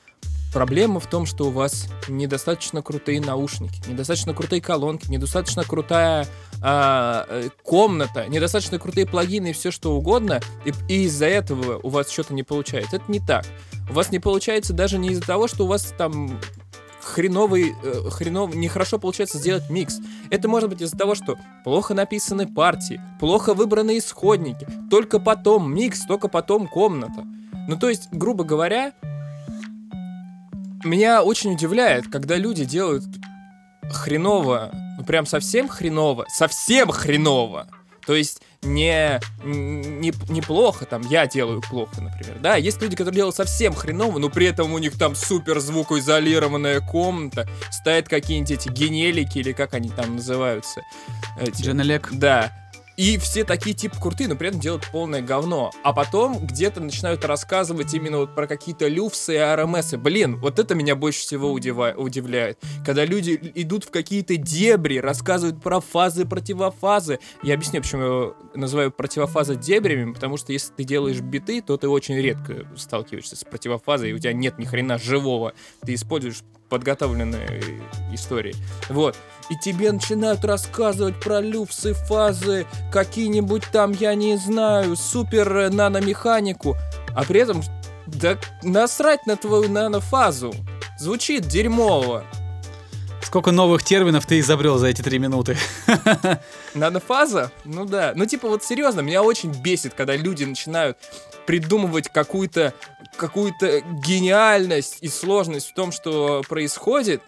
[0.52, 6.26] проблема в том, что у вас недостаточно крутые наушники, недостаточно крутые колонки, недостаточно крутая
[6.60, 11.90] а, э, комната, недостаточно крутые плагины и все что угодно, и, и из-за этого у
[11.90, 12.96] вас что-то не получается.
[12.96, 13.46] Это не так.
[13.90, 16.40] У вас не получается даже не из-за того, что у вас там
[17.02, 20.00] хреновый, э, хренов, нехорошо получается сделать микс.
[20.30, 26.06] Это может быть из-за того, что плохо написаны партии, плохо выбраны исходники, только потом микс,
[26.06, 27.26] только потом комната.
[27.68, 28.94] Ну, то есть, грубо говоря,
[30.84, 33.04] меня очень удивляет, когда люди делают
[33.92, 37.68] хреново, ну прям совсем хреново, совсем хреново.
[38.06, 42.38] То есть не, не, неплохо, там, я делаю плохо, например.
[42.40, 46.80] Да, есть люди, которые делают совсем хреново, но при этом у них там супер звукоизолированная
[46.82, 50.82] комната, стоят какие-нибудь эти генелики, или как они там называются.
[51.40, 52.10] Эти- Дженелек.
[52.12, 52.52] да.
[52.96, 55.72] И все такие типа крутые, но при этом делают полное говно.
[55.84, 59.98] А потом где-то начинают рассказывать именно вот про какие-то люфсы и РМСы.
[59.98, 62.60] Блин, вот это меня больше всего удивляет.
[62.86, 67.20] Когда люди идут в какие-то дебри, рассказывают про фазы, противофазы.
[67.42, 71.90] Я объясню, почему я называю противофазы дебрями, потому что если ты делаешь биты, то ты
[71.90, 75.54] очень редко сталкиваешься с противофазой, и у тебя нет ни хрена живого.
[75.84, 78.56] Ты используешь подготовленные истории.
[78.90, 79.16] Вот.
[79.50, 86.76] И тебе начинают рассказывать про люфсы, фазы, какие-нибудь там, я не знаю, супер э, наномеханику.
[87.16, 87.62] А при этом,
[88.08, 90.54] да насрать на твою нанофазу.
[90.98, 92.24] Звучит дерьмово.
[93.22, 95.58] Сколько новых терминов ты изобрел за эти три минуты?
[96.76, 97.52] Нанофаза?
[97.66, 98.14] Ну да.
[98.16, 100.98] Ну типа вот серьезно, меня очень бесит, когда люди начинают
[101.46, 102.74] придумывать какую-то
[103.16, 107.22] какую-то гениальность и сложность в том, что происходит,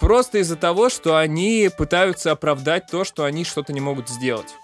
[0.00, 4.54] просто из-за того, что они пытаются оправдать то, что они что-то не могут сделать.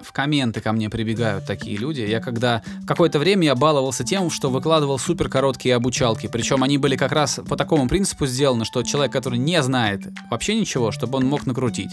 [0.00, 2.02] В комменты ко мне прибегают такие люди.
[2.02, 6.26] Я когда какое-то время я баловался тем, что выкладывал супер короткие обучалки.
[6.26, 10.54] Причем они были как раз по такому принципу сделаны, что человек, который не знает вообще
[10.54, 11.92] ничего, чтобы он мог накрутить.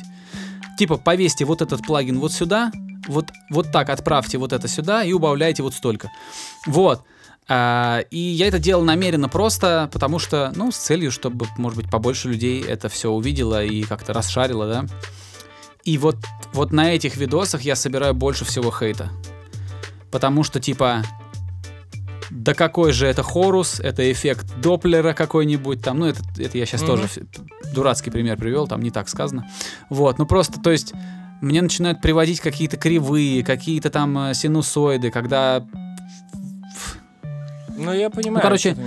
[0.78, 2.72] Типа, повесьте вот этот плагин вот сюда,
[3.08, 6.12] вот, вот так отправьте вот это сюда и убавляйте вот столько.
[6.66, 7.04] Вот.
[7.48, 11.92] А, и я это делал намеренно просто, потому что, ну, с целью, чтобы, может быть,
[11.92, 14.86] побольше людей это все увидело и как-то расшарило, да.
[15.84, 16.16] И вот,
[16.54, 19.10] вот на этих видосах я собираю больше всего хейта.
[20.12, 21.04] Потому что, типа,
[22.34, 26.82] да какой же это хорус, это эффект Доплера какой-нибудь там, ну это, это я сейчас
[26.82, 26.90] Мгм.
[26.90, 27.08] тоже
[27.74, 29.48] дурацкий пример привел, там не так сказано.
[29.90, 30.94] Вот, ну просто, то есть,
[31.42, 35.64] мне начинают приводить какие-то кривые, какие-то там э, синусоиды, когда
[37.78, 38.78] Ну, я понимаю, Ну, короче,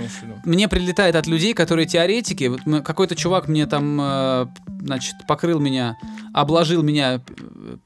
[0.45, 2.45] мне прилетает от людей, которые теоретики.
[2.45, 4.47] Вот какой-то чувак мне там, э,
[4.81, 5.97] значит, покрыл меня,
[6.33, 7.77] обложил меня э,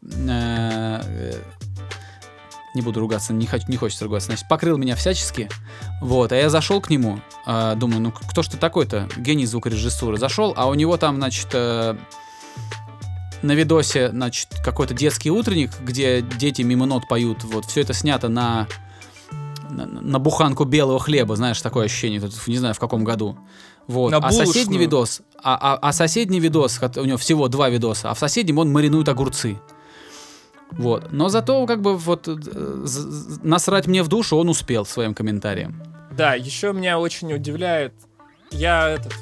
[2.74, 4.28] Не буду ругаться, не, хочу, не хочется ругаться.
[4.28, 5.50] Значит, покрыл меня всячески.
[6.02, 9.10] Вот, а я зашел к нему, э, думаю, ну кто ж ты такой-то?
[9.18, 10.18] Гений звукорежиссуры.
[10.18, 11.98] Зашел, а у него там, значит, э,
[13.42, 17.44] на видосе, значит, какой-то детский утренник, где дети мимо нот поют.
[17.44, 18.68] Вот, все это снято на,
[19.70, 23.38] на, на буханку белого хлеба, знаешь, такое ощущение, тут, не знаю, в каком году.
[23.88, 24.12] Вот.
[24.12, 28.14] На а соседний видос, а, а, а соседний видос, у него всего два видоса, а
[28.14, 29.60] в соседнем он маринует огурцы.
[30.72, 31.12] Вот.
[31.12, 32.86] Но зато, как бы, вот, э,
[33.44, 35.82] насрать мне в душу он успел своим комментарием.
[36.12, 37.94] Да, еще меня очень удивляет,
[38.52, 39.14] я этот,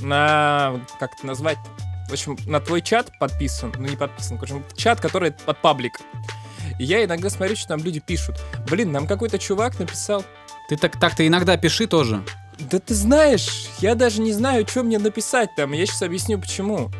[0.00, 1.58] на, как это назвать,
[2.08, 6.00] в общем, на твой чат подписан, ну не подписан, в общем, чат, который под паблик.
[6.78, 8.36] И я иногда смотрю, что там люди пишут.
[8.70, 10.24] Блин, нам какой-то чувак написал,
[10.68, 12.22] Ты так, так-то иногда пиши тоже.
[12.70, 16.90] да ты знаешь, я даже не знаю, что мне написать там, я сейчас объясню почему.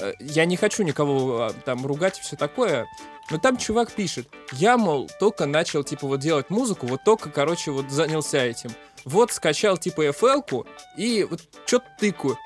[0.00, 2.86] Э, Я не хочу никого а, там ругать и все такое,
[3.30, 7.70] но там чувак пишет, я, мол, только начал, типа, вот делать музыку, вот только, короче,
[7.70, 8.70] вот занялся этим.
[9.04, 10.66] Вот скачал, типа, FL-ку
[10.96, 12.36] и вот что-то тыкаю.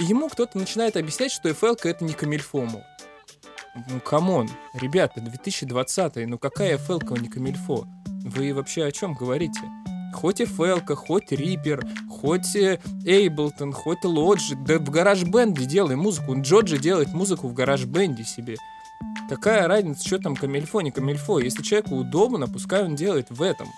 [0.00, 2.82] И ему кто-то начинает объяснять, что FL это не камильфо, мол.
[3.88, 7.84] Ну, come on, ребята, 2020 ну какая FL-ка не камильфо?
[8.24, 9.60] Вы вообще о чем говорите?
[10.12, 16.34] Хоть FL, хоть Reaper, хоть э, Ableton, хоть Logic, да в GarageBand е делай музыку.
[16.40, 18.56] Джоджи делает музыку в GarageBand е себе.
[19.28, 21.38] Какая разница, что там камильфо, не камильфо?
[21.38, 23.68] Если человеку удобно, пускай он делает в этом.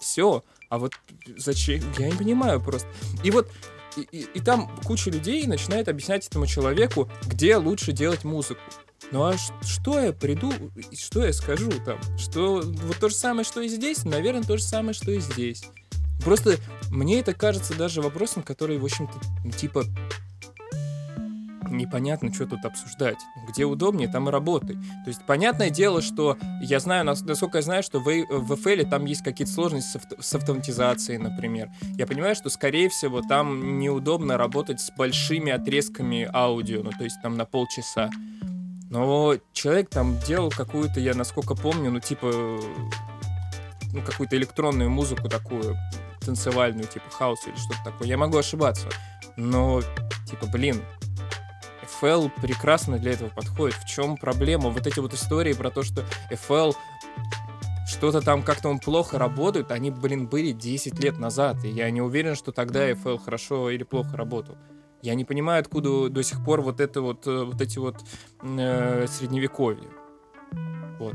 [0.00, 0.42] Все.
[0.70, 0.92] А вот
[1.36, 1.82] зачем?
[1.98, 2.88] Я не понимаю просто.
[3.22, 3.48] И вот
[3.96, 8.60] и, и- и там куча людей начинает объяснять этому человеку, где лучше делать музыку.
[9.12, 10.52] Ну а что я приду,
[10.98, 11.98] что я скажу там?
[12.18, 15.62] Что вот то же самое, что и здесь, наверное, то же самое, что и здесь.
[16.24, 16.56] Просто
[16.90, 19.84] мне это кажется даже вопросом, который, в общем-то, типа
[21.76, 23.18] непонятно, что тут обсуждать.
[23.48, 24.74] Где удобнее, там и работай.
[24.76, 28.88] То есть, понятное дело, что я знаю, нас- насколько я знаю, что в, в FL
[28.88, 31.70] там есть какие-то сложности с, авто- с автоматизацией, например.
[31.98, 37.16] Я понимаю, что, скорее всего, там неудобно работать с большими отрезками аудио, ну, то есть
[37.22, 38.10] там на полчаса.
[38.90, 42.30] Но человек там делал какую-то, я насколько помню, ну, типа,
[43.92, 45.76] ну, какую-то электронную музыку такую,
[46.20, 48.08] танцевальную, типа хаус или что-то такое.
[48.08, 48.88] Я могу ошибаться.
[49.36, 49.82] Но,
[50.30, 50.82] типа, блин,
[52.04, 53.76] FL прекрасно для этого подходит.
[53.76, 54.68] В чем проблема?
[54.70, 56.74] Вот эти вот истории про то, что FL
[57.86, 62.00] что-то там как-то он плохо работает, они, блин, были 10 лет назад, и я не
[62.00, 64.56] уверен, что тогда FL хорошо или плохо работал.
[65.02, 67.96] Я не понимаю, откуда до сих пор вот это вот, э, вот эти вот
[68.42, 69.88] э, средневековье.
[70.98, 71.14] Вот.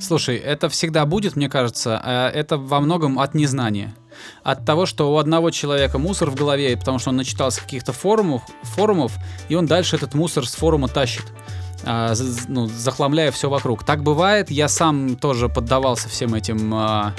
[0.00, 3.94] Слушай, это всегда будет, мне кажется, а это во многом от незнания.
[4.42, 8.42] От того, что у одного человека мусор в голове, потому что он начитался каких-то форумов,
[8.62, 9.12] форумов,
[9.48, 11.24] и он дальше этот мусор с форума тащит,
[11.84, 12.12] а,
[12.48, 13.84] ну, захламляя все вокруг.
[13.84, 17.14] Так бывает, я сам тоже поддавался всем этим а,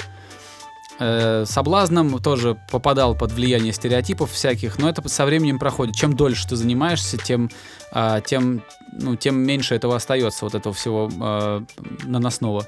[0.98, 5.94] э, соблазнам, тоже попадал под влияние стереотипов всяких, но это со временем проходит.
[5.94, 7.50] Чем дольше ты занимаешься, тем,
[7.92, 8.62] а, тем,
[8.92, 11.64] ну, тем меньше этого остается, вот этого всего а,
[12.04, 12.66] наносного.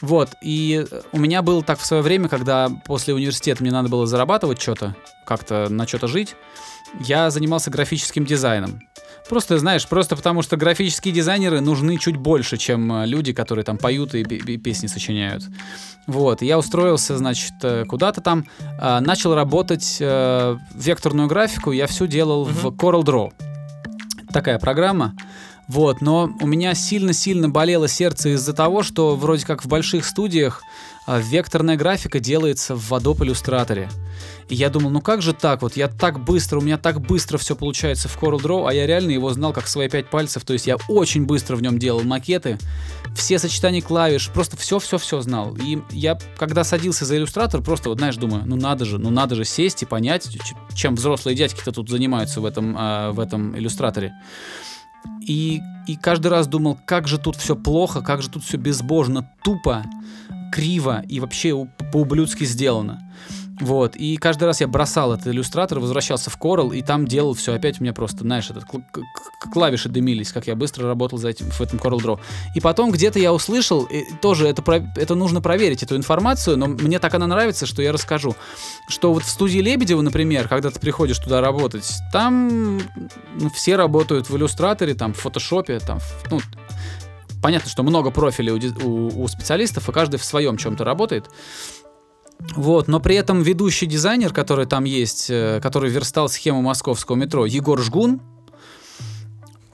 [0.00, 4.06] Вот, и у меня было так в свое время, когда после университета мне надо было
[4.06, 4.94] зарабатывать что-то,
[5.24, 6.36] как-то на что-то жить,
[7.00, 8.80] я занимался графическим дизайном.
[9.28, 13.76] Просто, знаешь, просто потому что графические дизайнеры нужны чуть больше, чем э, люди, которые там
[13.76, 15.44] поют и, и песни сочиняют.
[16.06, 18.46] Вот, я устроился, значит, э, куда-то там,
[18.80, 23.32] а, начал работать э, векторную графику, я всю делал в CorelDRAW.
[24.32, 25.14] Такая программа.
[25.68, 30.62] Вот, но у меня сильно-сильно болело сердце из-за того, что вроде как в больших студиях
[31.16, 33.90] векторная графика делается в Adobe Illustrator.
[34.48, 37.38] И я думал, ну как же так вот, я так быстро, у меня так быстро
[37.38, 40.66] все получается в CorelDRAW, а я реально его знал как свои пять пальцев, то есть
[40.66, 42.58] я очень быстро в нем делал макеты,
[43.14, 45.56] все сочетания клавиш, просто все-все-все знал.
[45.56, 49.34] И я, когда садился за иллюстратор, просто, вот знаешь, думаю, ну надо же, ну надо
[49.34, 50.28] же сесть и понять,
[50.74, 54.12] чем взрослые дядьки-то тут занимаются в этом, а, в этом иллюстраторе.
[55.26, 59.30] И, и каждый раз думал, как же тут все плохо, как же тут все безбожно,
[59.42, 59.84] тупо,
[60.52, 63.00] криво и вообще по-ублюдски сделано.
[63.60, 67.54] Вот, и каждый раз я бросал этот иллюстратор, возвращался в Corel, и там делал все
[67.54, 68.64] опять у меня просто, знаешь, этот,
[69.52, 72.20] клавиши дымились, как я быстро работал за этим, в этом Corel Draw.
[72.54, 74.62] И потом где-то я услышал, и тоже это,
[74.96, 78.36] это нужно проверить, эту информацию, но мне так она нравится, что я расскажу,
[78.88, 82.80] что вот в студии Лебедева, например, когда ты приходишь туда работать, там
[83.34, 85.98] ну, все работают в иллюстраторе, там, в фотошопе, там,
[86.30, 86.40] ну,
[87.42, 91.30] понятно, что много профилей у, у- у специалистов, и каждый в своем чем-то работает.
[92.54, 97.46] Вот, но при этом ведущий дизайнер, который там есть, э, который верстал схему московского метро,
[97.46, 98.20] Егор Жгун,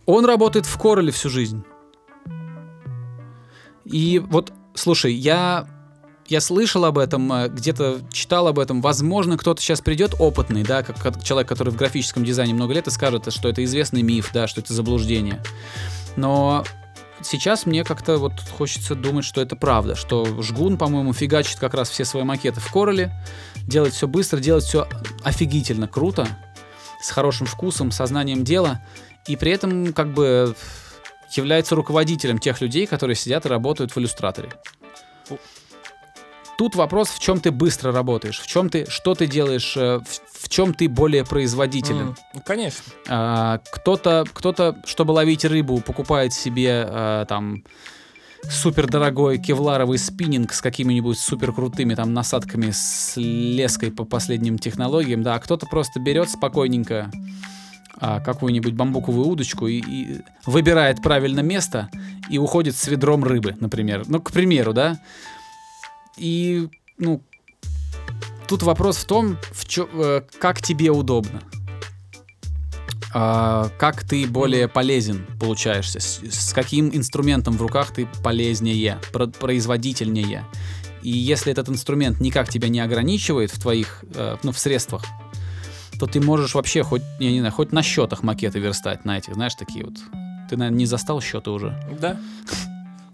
[0.06, 1.62] он работает в Короле всю жизнь.
[3.84, 5.68] И вот слушай, я
[6.26, 8.80] я слышал об этом, э, где-то читал об этом.
[8.80, 12.86] Возможно, кто-то сейчас придет опытный, да, как, как человек, который в графическом дизайне много лет,
[12.86, 15.42] и скажет, что это известный миф, да, что это заблуждение.
[16.16, 16.64] Но
[17.26, 21.90] сейчас мне как-то вот хочется думать, что это правда, что Жгун, по-моему, фигачит как раз
[21.90, 23.12] все свои макеты в Короле,
[23.66, 24.88] делает все быстро, делает все
[25.22, 26.26] офигительно круто,
[27.00, 28.80] с хорошим вкусом, сознанием дела,
[29.26, 30.54] и при этом как бы
[31.32, 34.50] является руководителем тех людей, которые сидят и работают в иллюстраторе.
[36.56, 40.44] Тут вопрос, в чем ты быстро работаешь, в чем ты, что ты делаешь, э, в,
[40.44, 42.16] в чем ты более производителен.
[42.32, 42.84] Ну, конечно.
[43.08, 47.64] А, кто-то, кто-то, чтобы ловить рыбу, покупает себе а, там
[48.50, 55.22] супер дорогой кевларовый спиннинг с какими-нибудь супер крутыми там насадками с леской по последним технологиям,
[55.22, 57.10] да, а кто-то просто берет спокойненько
[57.96, 61.88] а, какую-нибудь бамбуковую удочку и, и выбирает правильно место
[62.28, 64.04] и уходит с ведром рыбы, например.
[64.06, 64.98] Ну, к примеру, да.
[66.16, 67.22] И, ну,
[68.46, 71.42] тут вопрос в том, в чё, э, как тебе удобно.
[73.16, 79.28] А, как ты более полезен получаешься, с, с каким инструментом в руках ты полезнее, про-
[79.28, 80.44] производительнее.
[81.02, 85.04] И если этот инструмент никак тебя не ограничивает в твоих, э, ну, в средствах,
[86.00, 89.34] то ты можешь вообще хоть, я не знаю, хоть на счетах макеты верстать на этих,
[89.34, 89.94] знаешь, такие вот.
[90.50, 91.78] Ты, наверное, не застал счеты уже.
[92.00, 92.18] Да.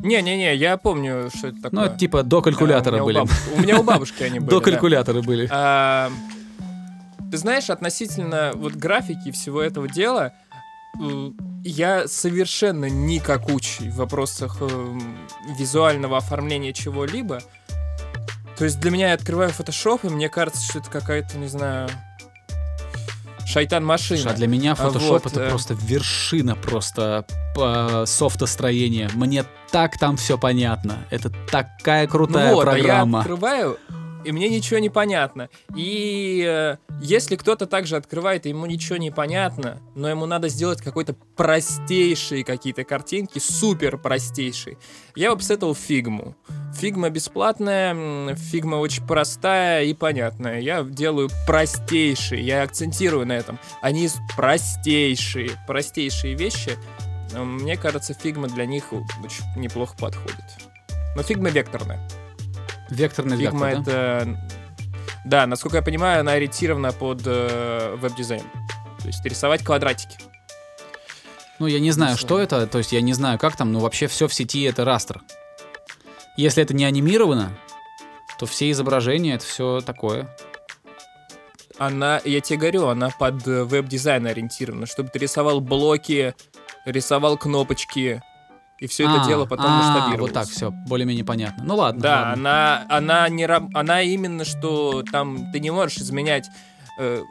[0.03, 1.91] Не-не-не, я помню, что это такое.
[1.91, 3.19] Ну, типа до калькулятора Да, у были.
[3.19, 4.51] меня У, меня у бабушки они были.
[4.51, 4.65] До да.
[4.65, 5.49] калькулятора были.
[5.51, 6.11] А,
[7.31, 10.33] Ты знаешь, относительно вот графики и всего этого дела,
[11.01, 11.31] э,
[11.65, 15.19] я совершенно никакучий в вопросах эм,
[15.59, 17.41] визуального оформления чего-либо.
[18.57, 21.89] То есть для меня я открываю Photoshop, и мне кажется, что это какая-то, не знаю,
[23.51, 24.21] шайтан-машина.
[24.21, 27.25] Слушай, а для меня А Photoshop вот, это э, просто вершина просто
[27.55, 29.11] по софтостроения.
[29.15, 30.99] Мне так там все понятно.
[31.11, 33.21] Это такая крутая Ну вот, а я программа.
[33.21, 33.79] открываю,
[34.25, 35.49] и мне ничего не понятно.
[35.77, 40.83] И э, если кто-то также открывает, и ему ничего не понятно, но ему надо сделать
[40.83, 44.77] какой-то простейшие какие-то картинки, супер простейшие,
[45.15, 46.35] я бы посоветовал фигму.
[46.75, 50.61] Figma бесплатная, Figma очень простая и понятная.
[50.61, 53.59] Я делаю простейшие, я акцентирую на этом.
[53.83, 56.77] Они с- простейшие, простейшие вещи.
[57.37, 60.45] Мне кажется, Figma для них очень неплохо подходит.
[61.17, 62.01] Но Figma векторная.
[63.37, 64.21] Figma вектор, да?
[64.21, 64.41] это...
[65.25, 68.43] Да, насколько я понимаю, она ориентирована под э, веб-дизайн.
[69.01, 70.17] То есть рисовать квадратики.
[71.59, 74.07] Ну, я не знаю, что это, то есть я не знаю, как там, но вообще
[74.07, 75.21] все в сети это растер.
[76.37, 77.53] Если это не анимировано,
[78.39, 80.35] то все изображения это все такое.
[81.79, 86.35] Она, я тебе говорю, она под э, веб-дизайн ориентирована, чтобы ты рисовал блоки,
[86.85, 88.23] рисовал кнопочки,
[88.81, 90.33] и все это А, дело потом а, масштабировалось.
[90.33, 91.63] Вот так, все, более-менее понятно.
[91.65, 92.01] Ну ладно.
[92.01, 92.33] Да, ладно.
[92.33, 96.49] она, она не она именно что там ты не можешь изменять,
[96.99, 97.23] э,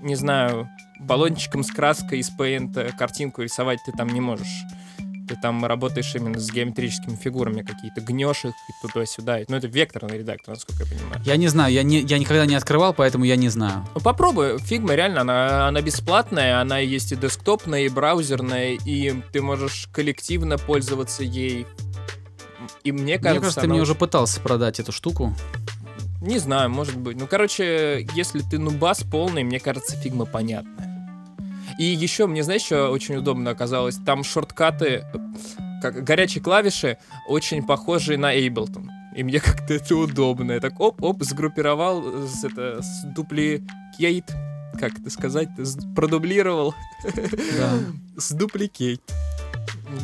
[0.00, 4.62] не знаю, баллончиком с краской из Paint картинку рисовать ты там не можешь.
[5.32, 9.38] Ты там работаешь именно с геометрическими фигурами какие-то, гнешь их и туда-сюда.
[9.48, 11.22] Ну, это векторный редактор, насколько я понимаю.
[11.24, 13.88] Я не знаю, я, не, я никогда не открывал, поэтому я не знаю.
[13.94, 14.58] Ну, попробуй.
[14.58, 20.58] Фигма реально, она, она бесплатная, она есть и десктопная, и браузерная, и ты можешь коллективно
[20.58, 21.66] пользоваться ей.
[22.84, 25.34] И мне кажется, Мне кажется, ты она мне уже пытался продать эту штуку.
[26.20, 27.18] Не знаю, может быть.
[27.18, 30.91] Ну, короче, если ты нубас полный, мне кажется, Figma понятная.
[31.82, 33.96] И еще, мне, знаешь, что очень удобно оказалось?
[34.06, 35.04] Там shortcut ы,
[35.82, 38.86] как горячие клавиши, очень похожие на Ableton.
[39.16, 40.52] И мне как-то это удобно.
[40.52, 44.30] Я так оп-оп, сгруппировал, с, это, с duplicate,
[44.78, 46.72] как это сказать, с- продублировал,
[47.58, 47.72] Да.
[48.16, 49.02] с duplicate.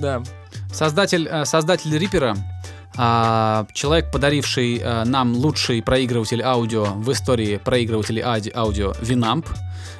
[0.00, 0.20] Да.
[0.72, 2.36] Создатель, э, создатель Рипера,
[2.96, 9.46] а, человек, подаривший э, нам лучший проигрыватель аудио в истории проигрывателей ауди- аудио Winamp.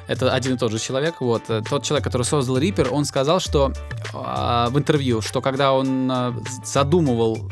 [0.09, 1.21] Это один и тот же человек.
[1.21, 3.71] Вот Э, тот человек, который создал Reaper, он сказал, что
[4.13, 7.51] а, в интервью, что когда он а, задумывал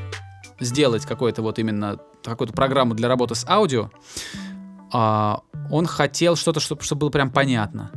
[0.59, 3.91] сделать какой-то вот именно какую-то программу для работы с аудио,
[4.91, 5.41] а,
[5.71, 7.91] он хотел что-то, чтобы, чтобы было прям понятно.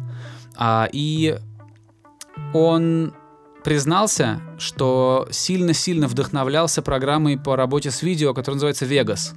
[0.56, 1.38] А, и
[2.52, 3.14] он
[3.64, 9.34] признался, что сильно-сильно вдохновлялся программой по работе с видео, которая называется Vegas.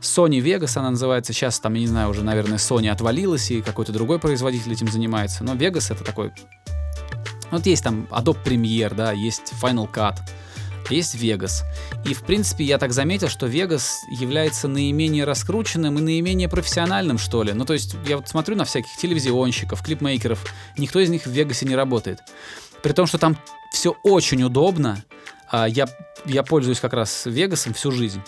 [0.00, 1.32] Sony Vegas она называется.
[1.32, 5.44] Сейчас там, я не знаю, уже, наверное, Sony отвалилась, и какой-то другой производитель этим занимается.
[5.44, 6.32] Но Vegas это такой...
[7.50, 10.16] Вот есть там Adobe Premiere, да, есть Final Cut,
[10.88, 11.62] есть Vegas.
[12.04, 17.42] И, в принципе, я так заметил, что Vegas является наименее раскрученным и наименее профессиональным, что
[17.42, 17.52] ли.
[17.52, 20.44] Ну, то есть, я вот смотрю на всяких телевизионщиков, клипмейкеров,
[20.78, 22.20] никто из них в Вегасе не работает.
[22.82, 23.36] При том, что там
[23.72, 25.02] все очень удобно,
[25.50, 25.88] А я,
[26.26, 28.22] я пользуюсь как раз Вегасом всю жизнь.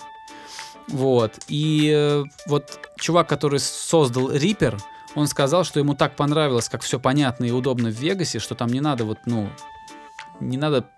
[0.88, 1.32] Вот.
[1.48, 4.78] И э, вот чувак, который создал Reaper,
[5.14, 8.68] он сказал, что ему так понравилось, как все понятно и удобно в Вегасе, что там
[8.68, 9.48] не надо вот, ну,
[10.40, 10.88] не надо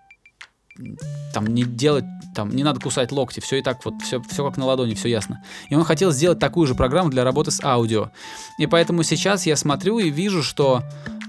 [1.32, 2.04] там не делать,
[2.34, 5.08] там не надо кусать локти, все и так вот, все, все как на ладони, все
[5.08, 5.44] ясно.
[5.68, 8.10] И он хотел сделать такую же программу для работы с аудио.
[8.58, 10.82] И поэтому сейчас я смотрю и вижу, что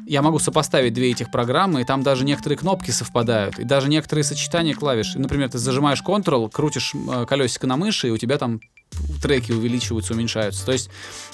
[0.06, 4.24] я могу сопоставить две этих программы, и там даже некоторые кнопки совпадают, и даже некоторые
[4.24, 5.16] сочетания клавиш.
[5.16, 8.60] Например, ты зажимаешь Ctrl, крутишь э, колесико на мыши, и у тебя там
[9.22, 10.66] треки увеличиваются, уменьшаются.
[10.66, 10.89] То есть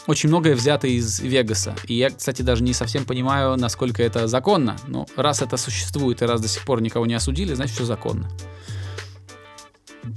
[0.08, 1.76] очень многое взято из Вегаса.
[1.86, 4.78] И я, кстати, даже не совсем понимаю, насколько это законно.
[4.88, 8.30] Но раз это существует и раз до сих пор никого не осудили, значит все законно.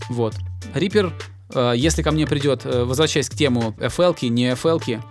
[0.09, 0.35] Вот.
[0.75, 1.13] Reaper,
[1.55, 5.03] э, если ко мне придет, э, возвращаясь к тему FL, не FL,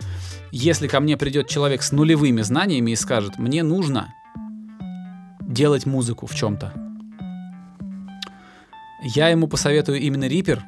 [0.55, 4.13] если ко мне придет человек с нулевыми знаниями и скажет, мне нужно
[5.41, 6.73] делать музыку в чем-то,
[9.03, 10.61] я ему посоветую именно Reaper,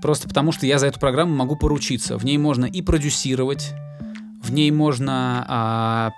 [0.00, 2.16] Просто потому, что я за эту программу могу поручиться.
[2.18, 3.74] В ней можно и продюсировать,
[4.42, 5.44] в ней можно...
[5.48, 6.12] А,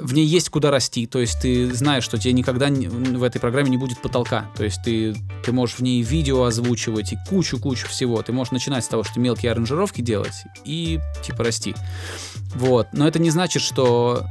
[0.00, 3.70] в ней есть куда расти, то есть ты знаешь, что тебе никогда в этой программе
[3.70, 5.14] не будет потолка, то есть ты,
[5.44, 9.20] ты можешь в ней видео озвучивать и кучу-кучу всего, ты можешь начинать с того, что
[9.20, 11.74] мелкие аранжировки делать и типа расти.
[12.54, 14.24] Вот, но это не значит, что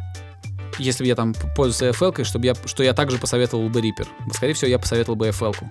[0.79, 4.07] если бы я там пользовался FL, чтобы я, что я также посоветовал бы Reaper.
[4.33, 5.53] Скорее всего, я посоветовал бы FL.
[5.53, 5.67] -ку.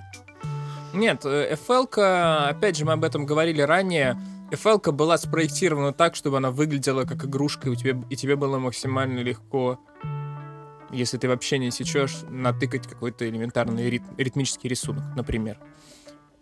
[0.93, 4.17] Нет, FL, э, опять же, мы об этом говорили ранее,
[4.51, 8.59] FL была спроектирована так, чтобы она выглядела как игрушка, и, у тебя, и тебе было
[8.59, 9.81] максимально легко,
[10.93, 15.59] если ты вообще не сечешь, натыкать какой-то элементарный рит, ритмический рисунок, например.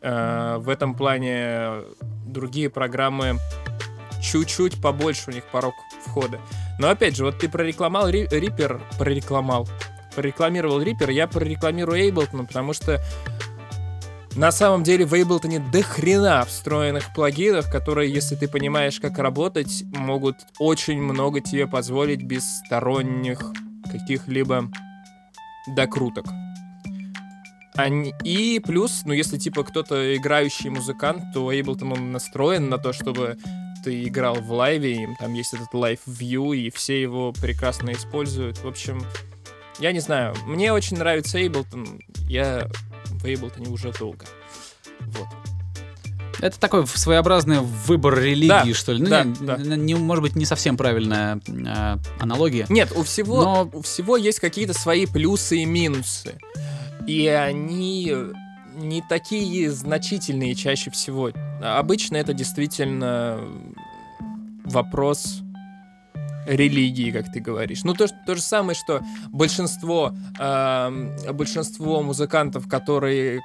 [0.02, 1.82] Э, в этом плане
[2.26, 3.38] другие программы
[4.22, 5.74] чуть-чуть побольше у них порог
[6.04, 6.40] входа.
[6.78, 9.66] Но опять же, вот ты прорекламал Reaper, прорекламал,
[10.14, 13.02] прорекламировал Reaper, я прорекламирую Ableton, потому что
[14.36, 19.84] на самом деле в Ableton до хрена встроенных плагинов, которые, если ты понимаешь, как работать,
[19.92, 23.52] могут очень много тебе позволить без сторонних
[23.90, 24.68] каких-либо
[25.68, 26.26] докруток.
[27.76, 28.14] Они...
[28.24, 33.36] И плюс, ну если типа кто-то играющий музыкант, то Ableton он настроен на то, чтобы
[33.84, 38.58] ты играл в лайве, им там есть этот live view, и все его прекрасно используют.
[38.58, 39.04] В общем,
[39.78, 42.68] я не знаю, мне очень нравится Ableton, я
[43.24, 44.26] в Ableton уже долго.
[45.00, 45.26] Вот.
[46.40, 49.02] Это такой своеобразный выбор религии, да, что ли.
[49.02, 49.56] Ну, да, не, да.
[49.56, 52.66] не, может быть, не совсем правильная э, аналогия.
[52.68, 53.70] Нет, у всего, Но...
[53.72, 56.38] у всего есть какие-то свои плюсы и минусы.
[57.06, 58.12] И они
[58.74, 61.30] не такие значительные чаще всего.
[61.62, 63.40] Обычно это действительно
[64.64, 65.43] вопрос
[66.46, 67.84] религии, как ты говоришь.
[67.84, 73.40] Ну, то, то же самое, что большинство, э, большинство музыкантов, которые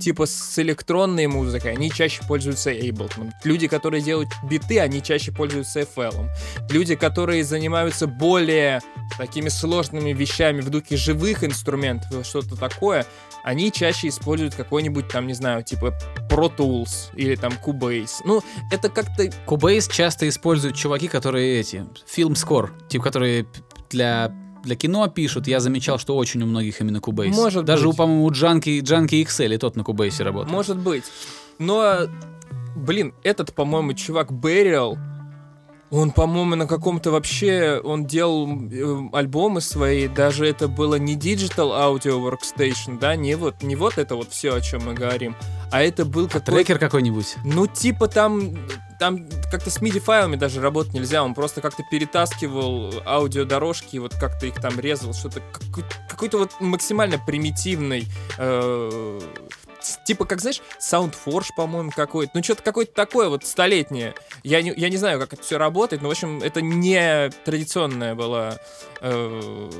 [0.00, 3.30] типа с электронной музыкой, они чаще пользуются Ableton.
[3.44, 6.28] Люди, которые делают биты, они чаще пользуются FL.
[6.70, 8.80] Люди, которые занимаются более
[9.18, 13.06] такими сложными вещами в духе живых инструментов, что-то такое,
[13.44, 15.94] они чаще используют какой-нибудь там, не знаю, типа
[16.28, 18.20] Pro Tools или там Cubase.
[18.24, 19.24] Ну, это как-то...
[19.46, 23.46] Cubase часто используют чуваки, которые эти, фильм Score, типа, которые
[23.90, 24.32] для
[24.62, 27.30] для кино пишут, я замечал, что очень у многих именно Cubase.
[27.30, 27.94] Может Даже, быть.
[27.94, 30.52] у, по-моему, у Джанки, Джанки XL и тот на Cubase работает.
[30.52, 31.04] Может быть.
[31.58, 32.00] Но,
[32.76, 34.98] блин, этот, по-моему, чувак Burial,
[35.90, 41.72] он, по-моему, на каком-то вообще, он делал э, альбомы свои, даже это было не Digital
[41.72, 45.34] Audio Workstation, да, не вот, не вот это вот все, о чем мы говорим,
[45.72, 46.52] а это был какой-то...
[46.52, 47.36] Трекер какой-нибудь.
[47.44, 48.56] Ну, типа там,
[49.00, 54.60] там как-то с MIDI-файлами даже работать нельзя, он просто как-то перетаскивал аудиодорожки, вот как-то их
[54.60, 58.06] там резал, что-то какой- какой-то вот максимально примитивный
[58.38, 59.20] э,
[60.04, 62.32] Типа, как знаешь, Soundforge, по-моему, какой-то.
[62.34, 64.14] Ну, что-то какое-то такое вот столетнее.
[64.42, 68.14] Я не, я не знаю, как это все работает, но, в общем, это не традиционная
[68.14, 68.58] была
[69.00, 69.70] э,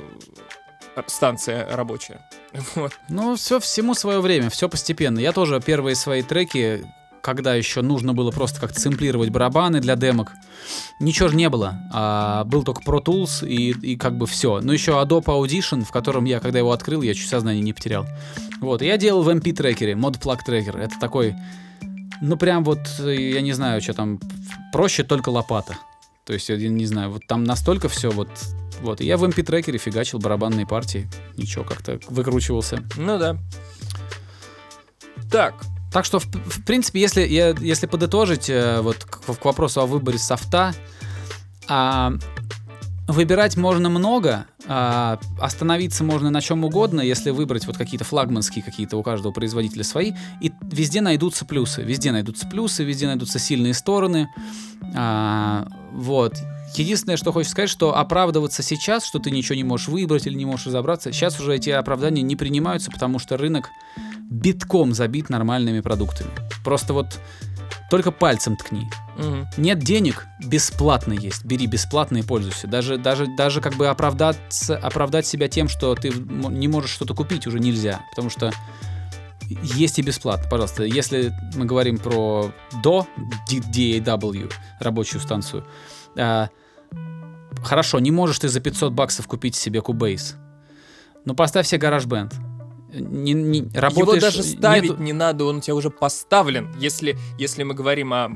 [1.06, 2.28] станция рабочая.
[2.74, 2.92] Вот.
[3.08, 5.18] Ну, все всему свое время, все постепенно.
[5.18, 6.84] Я тоже первые свои треки,
[7.22, 10.32] когда еще нужно было просто как-то сэмплировать барабаны для демок,
[11.00, 11.80] ничего же не было.
[11.92, 14.60] А, был только Pro Tools и, и как бы все.
[14.60, 18.06] Но еще Adobe Audition, в котором я, когда его открыл, я чуть сознание не потерял.
[18.60, 20.76] Вот, я делал в MP-трекере, Mod Plug трекер.
[20.76, 21.34] Это такой,
[22.20, 24.20] ну прям вот, я не знаю, что там,
[24.72, 25.78] проще только лопата.
[26.26, 28.28] То есть, я не знаю, вот там настолько все вот
[28.82, 31.08] вот, и я в MP-трекере фигачил барабанные партии.
[31.36, 32.82] Ничего, как-то выкручивался.
[32.96, 33.36] Ну да.
[35.30, 35.54] Так,
[35.92, 39.86] Так что, в, в принципе, если, я, если подытожить э, вот к, к вопросу о
[39.86, 40.74] выборе софта,
[41.68, 42.12] а,
[43.10, 44.46] выбирать можно много.
[44.66, 49.82] а, остановиться можно на чем угодно, если выбрать вот какие-то флагманские какие-то у каждого производителя
[49.82, 54.28] свои, и везде найдутся плюсы, везде найдутся плюсы, везде найдутся сильные стороны,
[54.94, 56.34] а, вот.
[56.76, 60.44] Единственное, что хочется сказать, что оправдываться сейчас, что ты ничего не можешь выбрать или не
[60.44, 63.70] можешь разобраться, сейчас уже эти оправдания не принимаются, потому что рынок
[64.30, 66.30] битком забит нормальными продуктами.
[66.64, 67.20] Просто вот
[67.90, 68.88] только пальцем ткни.
[69.18, 69.48] Мгм.
[69.56, 71.44] Нет денег, бесплатно есть.
[71.44, 72.68] Бери бесплатно и пользуйся.
[72.68, 77.46] Даже, даже, даже как бы оправдаться, оправдать себя тем, что ты не можешь что-то купить,
[77.46, 78.00] уже нельзя.
[78.10, 78.52] Потому что
[79.48, 80.48] есть и бесплатно.
[80.48, 82.52] Пожалуйста, если мы говорим про
[82.84, 83.08] до
[83.50, 85.66] DAW, рабочую станцию,
[86.16, 86.48] а,
[87.64, 90.36] хорошо, не можешь ты за 500 баксов купить себе Cubase.
[91.24, 92.49] Но поставь себе GarageBand.
[92.92, 96.68] Не, не, Его работаешь, даже ставить нету- не надо, он у тебя уже поставлен.
[96.78, 98.28] Если, если мы говорим о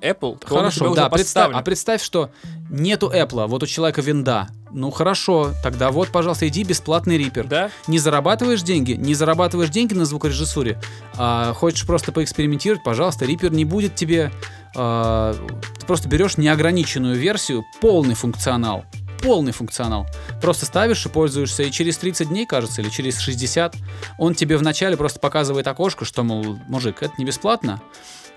[0.00, 1.56] Apple, то он Хорошо, уже да, представь, поставлен.
[1.56, 2.30] а представь, что
[2.70, 4.48] нету Apple, вот у человека винда.
[4.72, 7.46] Ну хорошо, тогда вот, пожалуйста, иди бесплатный рипер.
[7.46, 7.70] Да?
[7.86, 10.80] Не зарабатываешь деньги, не зарабатываешь деньги на звукорежиссуре,
[11.16, 14.32] а хочешь просто поэкспериментировать, пожалуйста, рипер не будет тебе...
[14.74, 15.34] а,
[15.78, 18.84] ты просто берешь неограниченную версию, полный функционал,
[19.22, 20.06] полный функционал.
[20.40, 23.76] Просто ставишь и пользуешься, и через 30 дней, кажется, или через 60,
[24.18, 27.80] он тебе вначале просто показывает окошко, что, мол, мужик, это не бесплатно,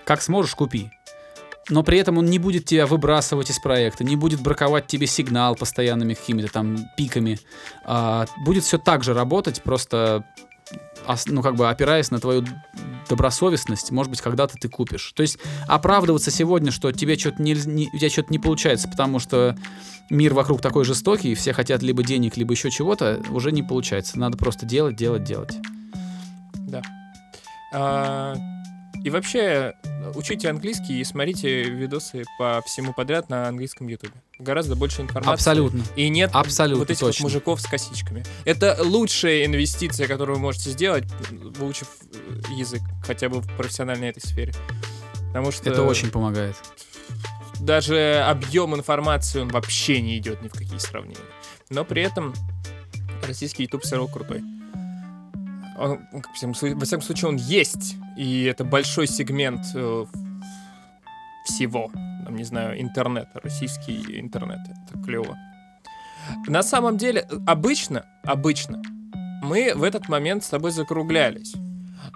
[0.05, 0.91] как сможешь, купи
[1.69, 5.55] но при этом он не будет тебя выбрасывать из проекта, не будет браковать тебе сигнал
[5.55, 7.39] постоянными какими-то там пиками.
[7.83, 10.44] А, будет все так же работать, просто ос-
[11.27, 12.45] ну, как бы опираясь на твою
[13.09, 15.11] добросовестность, может быть, когда-то ты купишь.
[15.15, 15.37] То есть
[15.67, 19.55] оправдываться сегодня, что тебе что-то не, не- у тебя что-то не получается, потому что
[20.09, 24.19] мир вокруг такой жестокий, и все хотят либо денег, либо еще чего-то, уже не получается.
[24.19, 25.57] Надо просто делать, делать, делать.
[26.53, 26.81] Да.
[27.73, 28.35] А,
[29.05, 29.75] и вообще,
[30.15, 34.13] учите английский и смотрите видосы по всему подряд на английском ютубе.
[34.39, 35.31] Гораздо больше информации.
[35.31, 35.83] Абсолютно.
[35.95, 37.21] И нет Абсолютно вот этих точно.
[37.21, 38.25] вот мужиков с косичками.
[38.45, 44.21] Это лучшая инвестиция, которую вы можете сделать, выучив э, язык, хотя бы в профессиональной этой
[44.21, 44.53] сфере.
[45.27, 46.55] Потому что Это очень помогает.
[47.59, 51.19] даже объем информации он вообще не идет ни в какие сравнения.
[51.69, 52.33] Но при этом
[53.21, 54.41] российский YouTube все равно крутой.
[55.77, 57.95] Он, он, во всяком случае, он есть.
[58.17, 60.05] И это большой сегмент э,
[61.45, 61.91] всего.
[62.25, 64.59] Там, не знаю, интернета, российский интернет.
[64.87, 65.37] Это клево.
[66.47, 68.81] На самом деле, обычно, обычно,
[69.43, 71.53] мы в этот момент с тобой закруглялись.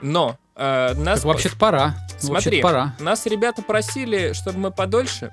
[0.01, 1.19] Но э, нас...
[1.19, 1.95] Так вообще-то пора.
[2.17, 2.95] Смотри, Вообще-то пора.
[2.99, 5.31] нас ребята просили, чтобы мы подольше.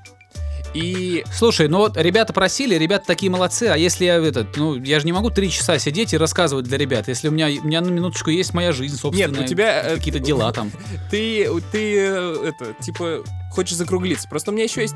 [0.76, 5.00] И Слушай, ну вот ребята просили, ребята такие молодцы, а если я этот, ну я
[5.00, 7.80] же не могу три часа сидеть и рассказывать для ребят, если у меня, у меня
[7.80, 10.70] на минуточку есть моя жизнь, собственно, Нет, у тебя, э, какие-то дела там.
[11.10, 13.24] ты, ты, э, это, типа,
[13.56, 14.28] хочешь закруглиться.
[14.28, 14.94] Просто у меня еще есть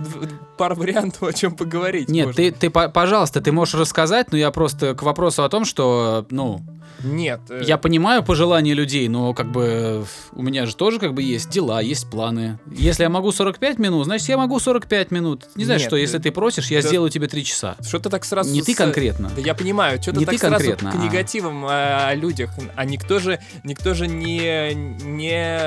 [0.57, 2.09] пара вариантов, о чем поговорить.
[2.09, 2.43] Нет, можно.
[2.43, 6.27] ты, ты, по- пожалуйста, ты можешь рассказать, но я просто к вопросу о том, что,
[6.31, 6.61] ну,
[7.03, 7.41] Нет.
[7.49, 11.49] э, я понимаю пожелания людей, но как бы у меня же тоже как бы есть
[11.51, 12.59] дела, есть планы.
[12.71, 15.49] Если я могу 45 минут, значит я могу 45 минут.
[15.57, 17.77] Не знаю, Нет, что, если э, ты просишь, я да- сделаю тебе 3 часа.
[17.87, 18.53] Что ты так сразу...
[18.53, 19.31] Не ты конкретно.
[19.35, 20.99] Да я понимаю, что ты Не так ты сразу конкретно, к а.
[20.99, 21.69] негативам э,
[22.11, 22.51] о людях.
[22.77, 25.59] А никто же, никто же не, не,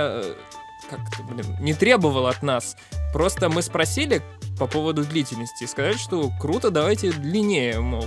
[0.98, 2.76] как это, блин, не требовал от нас.
[3.14, 4.22] Просто мы спросили
[4.58, 8.06] по поводу длительности и сказали, что круто, давайте длиннее, мол.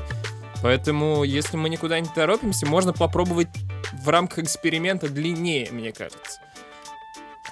[0.63, 3.49] Поэтому, если мы никуда не торопимся, можно попробовать
[3.93, 6.41] в рамках эксперимента длиннее, мне кажется.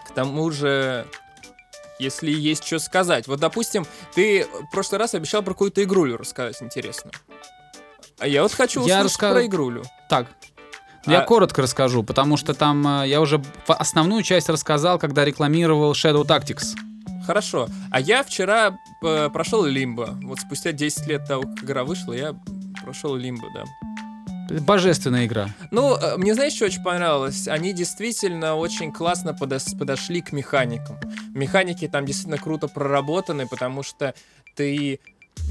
[0.08, 1.06] К тому же,
[1.98, 3.26] если есть что сказать.
[3.28, 7.10] Вот, допустим, ты в прошлый раз обещал про какую-то игрулю рассказать интересно.
[8.18, 9.82] А я вот хочу Я услышать раска- про игрулю.
[10.08, 10.28] Так.
[11.06, 15.92] Я А- коротко расскажу, потому что там э, я уже основную часть рассказал, когда рекламировал
[15.92, 16.74] Shadow Tactics.
[17.26, 17.68] Хорошо.
[17.90, 20.18] А я вчера э, прошел Лимбо.
[20.22, 22.34] Вот спустя 10 лет того, как игра вышла, я
[22.82, 23.64] прошел Лимбо, да.
[24.60, 25.48] Божественная игра.
[25.70, 27.48] Ну, э, мне знаешь, что очень понравилось?
[27.48, 30.96] Они действительно очень классно подос- подошли к механикам.
[31.34, 34.14] Механики там действительно круто проработаны, потому что
[34.54, 35.00] ты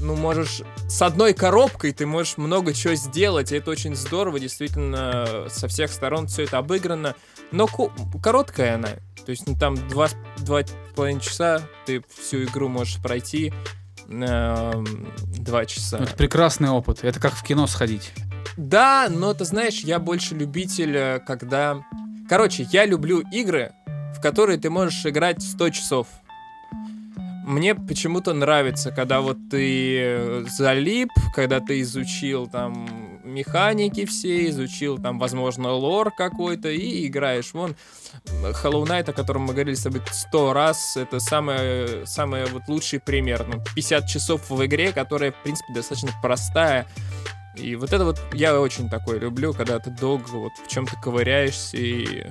[0.00, 5.46] ну, можешь с одной коробкой ты можешь много чего сделать, и это очень здорово, действительно,
[5.48, 7.14] со всех сторон все это обыграно,
[7.52, 7.92] но ку-
[8.22, 8.88] короткая она,
[9.24, 13.52] то есть ну, там два, с- два с половиной часа ты всю игру можешь пройти,
[14.08, 15.98] эм, два часа.
[15.98, 17.02] Это прекрасный опыт.
[17.04, 18.12] Это как в кино сходить.
[18.56, 21.82] Да, но ты знаешь, я больше любитель, э, когда...
[22.28, 23.72] Короче, я люблю игры,
[24.16, 26.06] в которые ты можешь играть 100 часов.
[27.44, 34.96] Мне почему-то нравится, когда вот ты э, залип, когда ты изучил там механики все, изучил
[34.96, 37.52] там, возможно, лор какой-то и играешь.
[37.52, 37.76] Вон
[38.24, 42.98] Hollow Knight, о котором мы говорили с тобой 100 раз, это самый, самый вот лучший
[42.98, 43.46] пример.
[43.46, 46.86] Ну, 50 часов в игре, которая, в принципе, достаточно простая,
[47.56, 51.76] И вот это вот я очень такое люблю, когда ты долго вот в чем-то ковыряешься
[51.76, 52.24] и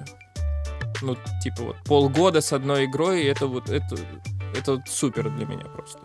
[1.04, 3.98] ну, типа вот полгода с одной игрой, это вот, это,
[4.58, 6.00] это супер для меня просто.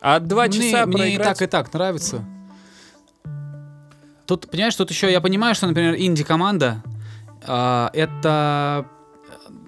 [0.00, 1.38] А два Мне- часа мне, и проиграть...
[1.38, 2.24] так, и так нравится.
[4.26, 6.82] Тут, понимаешь, тут еще я понимаю, что, например, инди-команда
[7.46, 8.86] а, это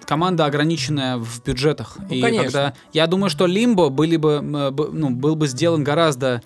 [0.05, 1.97] команда ограниченная в бюджетах.
[1.97, 2.43] Ну, и конечно.
[2.43, 4.39] когда я думаю, что Лимбо были бы,
[4.71, 6.41] б- ну, был бы сделан гораздо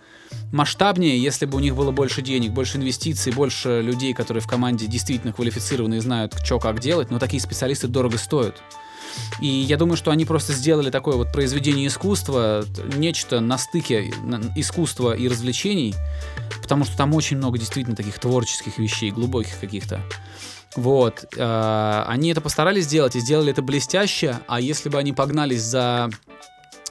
[0.51, 4.87] масштабнее, если бы у них было больше денег, больше инвестиций, больше людей, которые в команде
[4.87, 7.11] действительно квалифицированы и знают, что как делать.
[7.11, 8.61] Но такие специалисты дорого стоят.
[9.41, 12.65] И я думаю, что они просто сделали такое вот произведение искусства,
[12.95, 14.11] нечто на стыке
[14.55, 15.95] искусства и развлечений,
[16.61, 20.01] потому что там очень много действительно таких творческих вещей, глубоких каких-то.
[20.75, 21.25] Вот.
[21.35, 26.09] э, Они это постарались сделать и сделали это блестяще, а если бы они погнались за,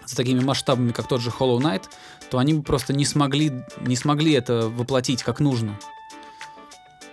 [0.06, 1.82] за такими масштабами, как тот же Hollow Knight,
[2.30, 5.78] то они бы просто не смогли, не смогли это воплотить как нужно.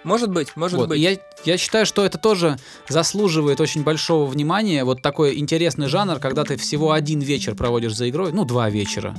[0.05, 0.99] Может быть, может Вот, быть.
[0.99, 4.85] и Я, я считаю, что это тоже заслуживает очень большого внимания.
[4.85, 9.15] Вот такой интересный жанр, когда ты всего один вечер проводишь за игрой, ну, два вечера,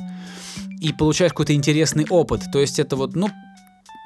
[0.80, 2.43] и получаешь какой-то интересный опыт.
[2.53, 3.28] То есть это вот, ну,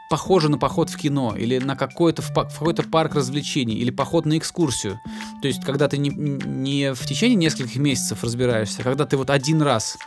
[0.08, 4.24] похоже на поход в кино, или на какой-то, в в какой-то парк развлечений, или поход
[4.24, 4.98] на экскурсию.
[5.42, 9.30] То есть, когда ты не, не в течение нескольких месяцев разбираешься, а когда ты вот
[9.30, 9.98] один раз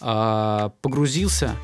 [0.00, 1.54] а, погрузился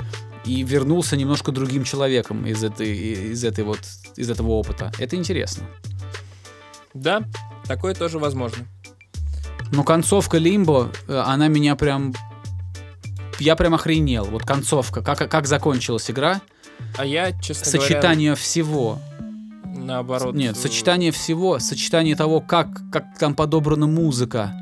[0.46, 3.80] и вернулся немножко другим человеком из этой, из этой вот,
[4.17, 4.93] из этого опыта.
[4.99, 5.65] Это интересно.
[6.95, 7.25] Да,
[7.67, 8.65] такое тоже возможно.
[9.73, 12.15] Но концовка Лимбо, э, она меня прям...
[13.41, 14.27] Я прям охренел.
[14.27, 16.41] Вот концовка, как, как закончилась игра.
[16.97, 19.01] А я, честно Сочетание всего.
[19.01, 19.15] говоря,
[19.85, 20.35] наоборот...
[20.35, 24.55] Нет, сочетание всего, сочетание того, как, как там подобрана музыка,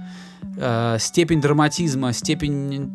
[0.57, 2.91] э, степень драматизма, степень...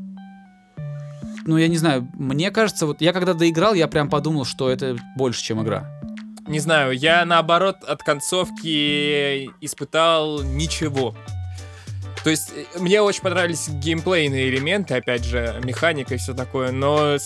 [1.45, 4.97] Ну, я не знаю, мне кажется, вот я когда доиграл, я прям подумал, что это
[5.16, 5.96] больше, чем игра.
[6.47, 11.13] Не знаю, я наоборот от концовки испытал ничего.
[12.23, 17.17] То есть э, мне очень понравились геймплейные элементы, опять же, механика и все такое, но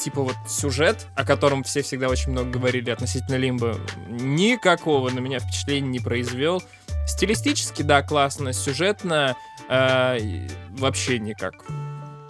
[0.00, 3.76] типа вот сюжет, о котором все всегда очень много говорили относительно Лимба,
[4.08, 6.62] никакого на меня впечатления не произвел.
[7.06, 9.36] Стилистически, да, классно, сюжетно
[9.68, 11.54] э, вообще никак.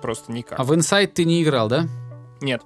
[0.03, 0.61] Просто никак.
[0.61, 1.87] А в Inside ты не играл, да?
[2.41, 2.63] Нет.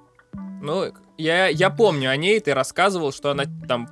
[0.61, 3.87] Ну, я, я помню о ней, ты рассказывал, что она там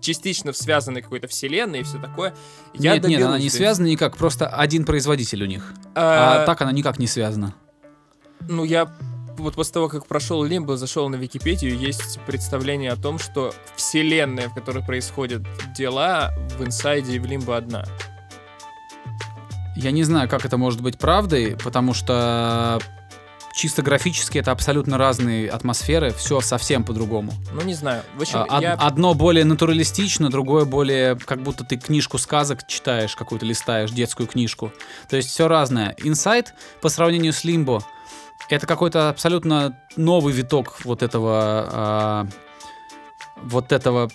[0.00, 2.34] частично в связанной какой-то вселенной и все такое.
[2.74, 5.74] Я нет, нет, она не связана никак, просто один производитель у них.
[5.94, 7.54] А, А так она никак не связана.
[8.48, 8.90] Ну, я
[9.36, 14.48] вот после того, как прошел Лимбо, зашел на Википедию, есть представление о том, что вселенная,
[14.48, 15.42] в которой происходят
[15.76, 17.84] дела, в Инсайде и в Лимбо одна.
[19.76, 22.78] Я не знаю, как это может быть правдой, потому что
[23.52, 27.32] чисто графически это абсолютно разные атмосферы, все совсем по-другому.
[27.52, 28.02] Ну, не знаю.
[28.16, 28.74] В общем, А, од- я...
[28.74, 34.72] Одно более натуралистично, другое более, как будто ты книжку сказок читаешь, какую-то листаешь, детскую книжку.
[35.08, 35.94] То есть все разное.
[36.02, 37.82] Инсайт по сравнению с Лимбо
[38.48, 42.26] это какой-то абсолютно новый виток вот этого, а,
[43.36, 44.10] вот этого,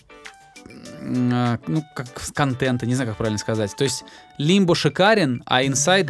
[1.01, 3.75] а, ну, как контента, не знаю, как правильно сказать.
[3.75, 4.03] То есть
[4.38, 6.09] Лимбо шикарен, а Инсайт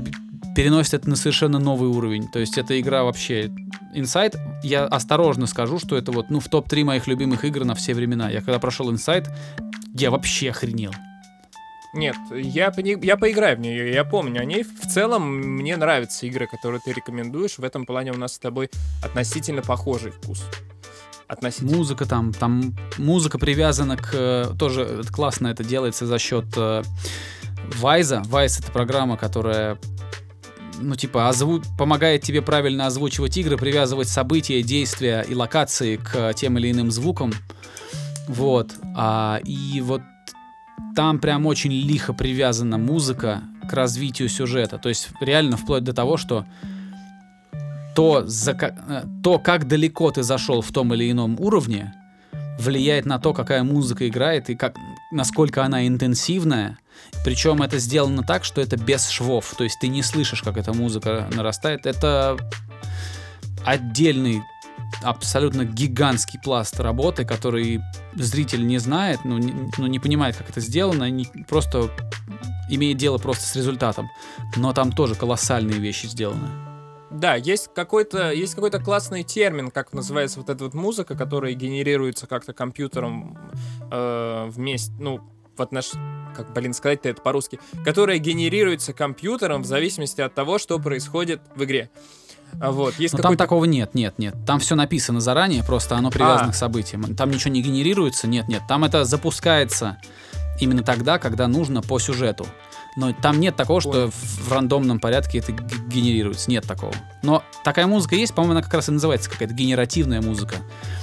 [0.55, 2.27] переносит это на совершенно новый уровень.
[2.29, 3.51] То есть эта игра вообще...
[3.93, 7.93] Инсайт, я осторожно скажу, что это вот, ну, в топ-3 моих любимых игр на все
[7.93, 8.29] времена.
[8.29, 9.29] Я когда прошел Инсайт,
[9.93, 10.91] я вообще охренел.
[11.93, 14.63] Нет, я, я поиграю в нее, я помню о ней.
[14.63, 15.25] В целом,
[15.55, 17.57] мне нравятся игры, которые ты рекомендуешь.
[17.57, 18.69] В этом плане у нас с тобой
[19.01, 20.43] относительно похожий вкус.
[21.27, 21.77] Относительно.
[21.77, 24.09] Музыка там, там музыка привязана к...
[24.13, 26.83] э, Тоже классно это делается за счет э,
[27.77, 28.21] Вайза.
[28.25, 29.77] Вайз это программа, которая
[30.79, 31.61] ну, типа, озву...
[31.77, 37.33] помогает тебе правильно озвучивать игры, привязывать события, действия и локации к тем или иным звукам.
[38.27, 38.75] Вот.
[38.95, 40.01] А, и вот
[40.95, 44.77] там прям очень лихо привязана музыка к развитию сюжета.
[44.77, 46.45] То есть реально вплоть до того, что
[47.95, 51.93] то, за э, то, как далеко ты зашел в том или ином уровне,
[52.59, 54.75] влияет на то, какая музыка играет и как,
[55.11, 56.77] насколько она интенсивная.
[57.23, 59.53] Причем это сделано так, что это без швов.
[59.57, 61.85] То есть ты не слышишь, как эта музыка нарастает.
[61.85, 62.37] Это
[63.65, 64.41] отдельный,
[65.01, 67.81] абсолютно гигантский пласт работы, который
[68.13, 71.89] зритель не знает, ну не, ну, не понимает, как это сделано, не- просто
[72.69, 74.09] имеет дело просто с результатом.
[74.55, 76.47] Но там тоже колоссальные вещи сделаны.
[77.11, 82.27] Да, есть какой-то есть какой-то классный термин, как называется вот эта вот музыка, которая генерируется
[82.27, 83.37] как-то компьютером
[83.89, 85.21] э, вместе, ну,
[85.57, 85.91] в отнош...
[86.35, 87.59] Как, блин, сказать-то это по-русски.
[87.83, 91.89] Которая генерируется компьютером в зависимости от того, что происходит в игре.
[92.61, 93.43] А вот, есть Но там какой-то...
[93.43, 94.35] такого нет, нет, нет.
[94.45, 96.51] Там все написано заранее, просто оно привязано А.
[96.51, 97.15] к событиям.
[97.15, 98.61] Там ничего не генерируется, нет, нет.
[98.67, 99.97] Там это запускается
[100.59, 102.45] именно тогда, когда нужно по сюжету.
[102.97, 104.11] Но там нет такого, что Понял.
[104.11, 106.49] в в рандомном порядке это генерируется.
[106.49, 106.93] Нет такого.
[107.23, 110.55] Но такая музыка есть, по-моему, она как раз и называется какая-то генеративная музыка.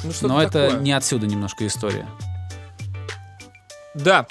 [0.05, 0.81] Ну, Но это такое.
[0.81, 2.07] не отсюда немножко история.
[3.95, 4.27] Да.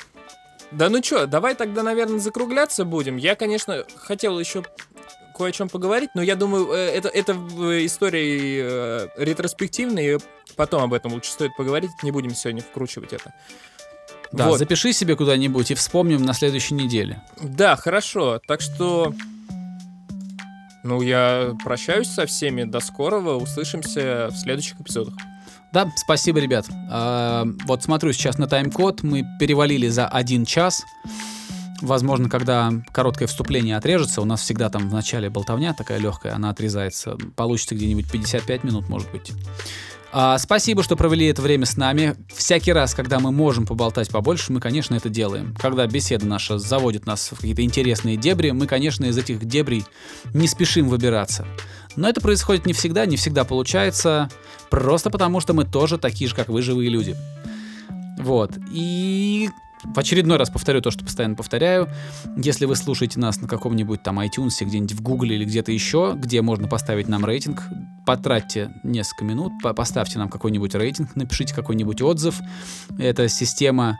[0.72, 3.18] Да ну чё, давай тогда, наверное, закругляться будем.
[3.18, 4.64] Я, конечно, хотел еще
[5.36, 10.18] кое о чем поговорить, но я думаю, э, это, это в истории э, ретроспективной, и
[10.56, 13.34] потом об этом лучше стоит поговорить, не будем сегодня вкручивать это.
[14.32, 14.60] Да, Вот.
[14.60, 17.22] запиши себе куда-нибудь и вспомним на следующей неделе.
[17.42, 18.40] Да, хорошо.
[18.46, 19.14] Так что...
[20.84, 22.64] Ну, я прощаюсь со всеми.
[22.64, 23.36] До скорого.
[23.36, 25.14] Услышимся в следующих эпизодах.
[25.72, 26.68] Да, спасибо, ребят.
[26.90, 30.84] А, вот смотрю сейчас на тайм-код, мы перевалили за один час.
[31.82, 36.50] Возможно, когда короткое вступление отрежется, у нас всегда там в начале болтовня такая легкая, она
[36.50, 37.18] отрезается.
[37.36, 39.32] Получится где-нибудь 55 минут, может быть.
[40.14, 42.16] А, спасибо, что провели это время с нами.
[42.34, 45.56] Всякий раз, когда мы можем поболтать побольше, мы, конечно, это делаем.
[45.58, 49.86] Когда беседа наша заводит нас в какие-то интересные дебри, мы, конечно, из этих дебрей
[50.34, 51.48] не спешим выбираться.
[51.96, 54.30] Но это происходит не всегда, не всегда получается,
[54.70, 57.16] просто потому что мы тоже такие же, как вы, живые люди.
[58.20, 58.52] Вот.
[58.72, 59.50] И
[59.84, 61.90] в очередной раз повторю то, что постоянно повторяю.
[62.38, 66.42] Если вы слушаете нас на каком-нибудь там iTunes, где-нибудь в Google или где-то еще, где
[66.42, 67.64] можно поставить нам рейтинг,
[68.06, 72.40] потратьте несколько минут, по- поставьте нам какой-нибудь рейтинг, напишите какой-нибудь отзыв.
[72.98, 73.98] Это система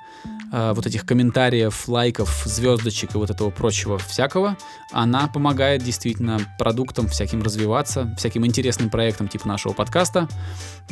[0.52, 4.58] э, вот этих комментариев, лайков, звездочек и вот этого прочего всякого.
[4.92, 10.28] Она помогает действительно продуктам всяким развиваться, всяким интересным проектам типа нашего подкаста,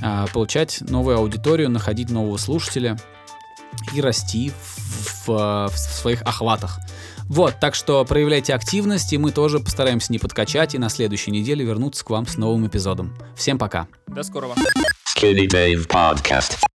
[0.02, 2.98] э, получать новую аудиторию, находить нового слушателя
[3.94, 6.80] и расти в, в- в своих охватах.
[7.28, 11.64] Вот, так что проявляйте активность, и мы тоже постараемся не подкачать, и на следующей неделе
[11.64, 13.16] вернуться к вам с новым эпизодом.
[13.36, 13.88] Всем пока!
[14.08, 14.56] До скорого.
[15.16, 16.60] Skinny Dave Podcast.